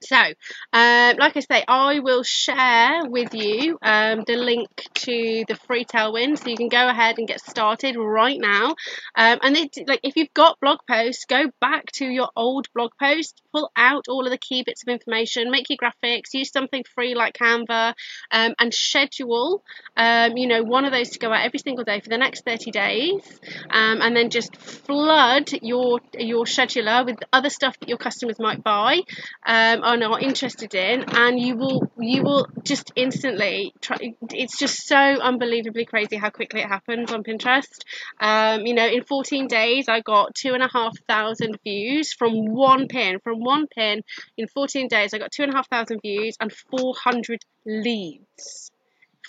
So, 0.00 0.16
um, 0.16 1.16
like 1.18 1.36
I 1.36 1.40
say, 1.40 1.64
I 1.66 1.98
will 1.98 2.22
share 2.22 3.02
with 3.06 3.34
you 3.34 3.78
um, 3.82 4.22
the 4.26 4.36
link 4.36 4.68
to 4.94 5.44
the 5.48 5.56
free 5.66 5.84
Tailwind, 5.84 6.38
so 6.38 6.48
you 6.48 6.56
can 6.56 6.68
go 6.68 6.88
ahead 6.88 7.18
and 7.18 7.26
get 7.26 7.40
started 7.40 7.96
right 7.96 8.38
now. 8.38 8.76
Um, 9.16 9.38
and 9.42 9.56
it, 9.56 9.76
like, 9.88 10.00
if 10.04 10.16
you've 10.16 10.32
got 10.34 10.60
blog 10.60 10.78
posts, 10.88 11.24
go 11.24 11.50
back 11.60 11.86
to 11.94 12.06
your 12.06 12.28
old 12.36 12.68
blog 12.74 12.92
post, 13.00 13.42
pull 13.52 13.70
out 13.76 14.04
all 14.08 14.24
of 14.24 14.30
the 14.30 14.38
key 14.38 14.62
bits 14.64 14.82
of 14.82 14.88
information, 14.88 15.50
make 15.50 15.66
your 15.68 15.78
graphics, 15.78 16.32
use 16.32 16.50
something 16.50 16.84
free 16.94 17.14
like 17.14 17.34
Canva, 17.34 17.94
um, 18.30 18.54
and 18.58 18.72
schedule, 18.72 19.62
um, 19.96 20.36
you 20.36 20.46
know, 20.46 20.62
one 20.62 20.84
of 20.84 20.92
those 20.92 21.10
to 21.10 21.18
go 21.18 21.32
out 21.32 21.44
every 21.44 21.58
single 21.58 21.84
day 21.84 22.00
for 22.00 22.08
the 22.08 22.18
next 22.18 22.44
30 22.44 22.70
days, 22.70 23.40
um, 23.70 24.00
and 24.00 24.16
then 24.16 24.30
just 24.30 24.56
flood 24.56 25.50
your 25.62 26.00
your 26.18 26.44
scheduler 26.44 27.04
with 27.04 27.16
other 27.32 27.50
stuff 27.50 27.78
that 27.80 27.88
your 27.88 27.98
customers 27.98 28.38
might 28.38 28.62
buy. 28.62 29.00
Um, 29.46 29.82
are 29.82 29.96
not 29.96 30.22
interested 30.22 30.74
in 30.74 31.04
and 31.08 31.38
you 31.38 31.56
will 31.56 31.90
you 31.98 32.22
will 32.22 32.46
just 32.62 32.92
instantly 32.96 33.72
try 33.80 33.96
it's 34.30 34.58
just 34.58 34.86
so 34.86 34.96
unbelievably 34.96 35.84
crazy 35.84 36.16
how 36.16 36.30
quickly 36.30 36.60
it 36.60 36.66
happens 36.66 37.12
on 37.12 37.22
pinterest 37.22 37.82
um, 38.20 38.66
you 38.66 38.74
know 38.74 38.86
in 38.86 39.02
14 39.04 39.46
days 39.46 39.86
i 39.88 40.00
got 40.00 40.34
two 40.34 40.54
and 40.54 40.62
a 40.62 40.68
half 40.72 40.96
thousand 41.08 41.58
views 41.64 42.12
from 42.12 42.46
one 42.46 42.88
pin 42.88 43.18
from 43.20 43.40
one 43.48 43.66
pin 43.66 44.02
in 44.36 44.46
14 44.46 44.88
days. 44.88 45.14
I 45.14 45.18
got 45.18 45.32
two 45.32 45.42
and 45.42 45.52
a 45.52 45.56
half 45.56 45.68
thousand 45.68 46.00
views 46.00 46.36
and 46.40 46.52
400 46.52 47.40
leads. 47.64 48.70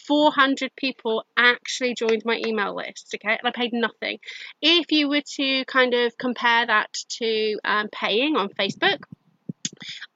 400 0.08 0.72
people 0.76 1.24
actually 1.38 1.94
joined 1.94 2.24
my 2.26 2.42
email 2.46 2.76
list, 2.76 3.14
okay, 3.16 3.38
and 3.38 3.48
I 3.48 3.52
paid 3.52 3.74
nothing. 3.74 4.18
If 4.62 4.92
you 4.92 5.08
were 5.08 5.22
to 5.36 5.66
kind 5.66 5.94
of 5.94 6.18
compare 6.18 6.66
that 6.66 6.92
to 7.20 7.60
um, 7.64 7.90
paying 7.92 8.36
on 8.36 8.50
Facebook, 8.50 9.00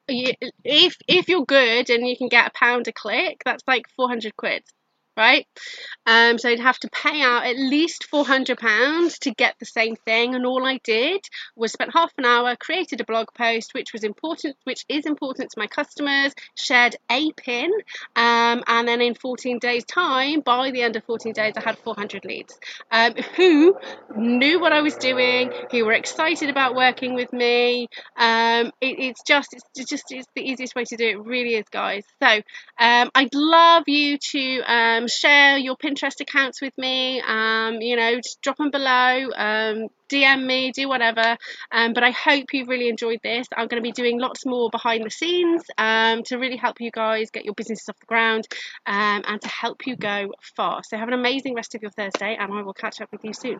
you, 0.07 0.33
if 0.63 0.97
if 1.07 1.29
you're 1.29 1.45
good 1.45 1.89
and 1.89 2.07
you 2.07 2.17
can 2.17 2.27
get 2.27 2.47
a 2.47 2.51
pound 2.57 2.87
a 2.87 2.91
click, 2.91 3.41
that's 3.45 3.63
like 3.67 3.85
400 3.95 4.35
quid 4.35 4.63
right? 5.15 5.47
Um, 6.05 6.37
so 6.37 6.49
I'd 6.49 6.59
have 6.59 6.79
to 6.79 6.89
pay 6.89 7.21
out 7.21 7.45
at 7.45 7.57
least 7.57 8.07
£400 8.11 9.19
to 9.19 9.31
get 9.31 9.55
the 9.59 9.65
same 9.65 9.95
thing. 9.95 10.35
And 10.35 10.45
all 10.45 10.65
I 10.65 10.79
did 10.83 11.21
was 11.55 11.71
spent 11.71 11.93
half 11.93 12.11
an 12.17 12.25
hour, 12.25 12.55
created 12.55 13.01
a 13.01 13.05
blog 13.05 13.27
post, 13.33 13.73
which 13.73 13.93
was 13.93 14.03
important, 14.03 14.55
which 14.63 14.85
is 14.89 15.05
important 15.05 15.51
to 15.51 15.59
my 15.59 15.67
customers, 15.67 16.33
shared 16.55 16.95
a 17.09 17.31
pin, 17.33 17.71
um, 18.15 18.63
and 18.67 18.87
then 18.87 19.01
in 19.01 19.15
14 19.15 19.59
days' 19.59 19.85
time, 19.85 20.41
by 20.41 20.71
the 20.71 20.81
end 20.81 20.95
of 20.95 21.03
14 21.03 21.33
days, 21.33 21.53
I 21.57 21.61
had 21.61 21.77
400 21.79 22.25
leads 22.25 22.57
um, 22.91 23.13
who 23.35 23.77
knew 24.15 24.59
what 24.59 24.71
I 24.71 24.81
was 24.81 24.95
doing, 24.95 25.51
who 25.71 25.85
were 25.85 25.93
excited 25.93 26.49
about 26.49 26.75
working 26.75 27.15
with 27.15 27.31
me. 27.33 27.87
Um, 28.17 28.67
it, 28.81 28.99
it's 28.99 29.23
just, 29.23 29.53
it's 29.53 29.89
just, 29.89 30.05
it's 30.11 30.27
the 30.35 30.41
easiest 30.41 30.75
way 30.75 30.85
to 30.85 30.97
do 30.97 31.07
it. 31.07 31.19
really 31.19 31.55
is, 31.55 31.65
guys. 31.69 32.03
So 32.21 32.27
um, 32.79 33.11
I'd 33.15 33.33
love 33.33 33.83
you 33.87 34.17
to 34.17 34.61
um, 35.03 35.07
share 35.07 35.57
your 35.57 35.75
Pinterest 35.75 36.19
accounts 36.19 36.61
with 36.61 36.77
me. 36.77 37.21
Um, 37.21 37.81
you 37.81 37.95
know, 37.95 38.15
just 38.15 38.41
drop 38.41 38.57
them 38.57 38.71
below. 38.71 39.29
Um, 39.35 39.87
DM 40.09 40.45
me, 40.45 40.71
do 40.71 40.87
whatever. 40.87 41.37
Um, 41.71 41.93
but 41.93 42.03
I 42.03 42.11
hope 42.11 42.53
you've 42.53 42.67
really 42.67 42.89
enjoyed 42.89 43.19
this. 43.23 43.47
I'm 43.55 43.67
going 43.67 43.81
to 43.81 43.87
be 43.87 43.91
doing 43.91 44.19
lots 44.19 44.45
more 44.45 44.69
behind 44.69 45.03
the 45.05 45.09
scenes 45.09 45.63
um, 45.77 46.23
to 46.23 46.37
really 46.37 46.57
help 46.57 46.79
you 46.79 46.91
guys 46.91 47.31
get 47.31 47.45
your 47.45 47.53
businesses 47.53 47.89
off 47.89 47.99
the 47.99 48.05
ground 48.05 48.47
um, 48.85 49.23
and 49.27 49.41
to 49.41 49.47
help 49.47 49.87
you 49.87 49.95
go 49.95 50.31
far. 50.55 50.81
So 50.83 50.97
have 50.97 51.07
an 51.07 51.13
amazing 51.13 51.55
rest 51.55 51.75
of 51.75 51.81
your 51.81 51.91
Thursday, 51.91 52.37
and 52.39 52.53
I 52.53 52.61
will 52.61 52.73
catch 52.73 53.01
up 53.01 53.11
with 53.11 53.23
you 53.23 53.33
soon. 53.33 53.59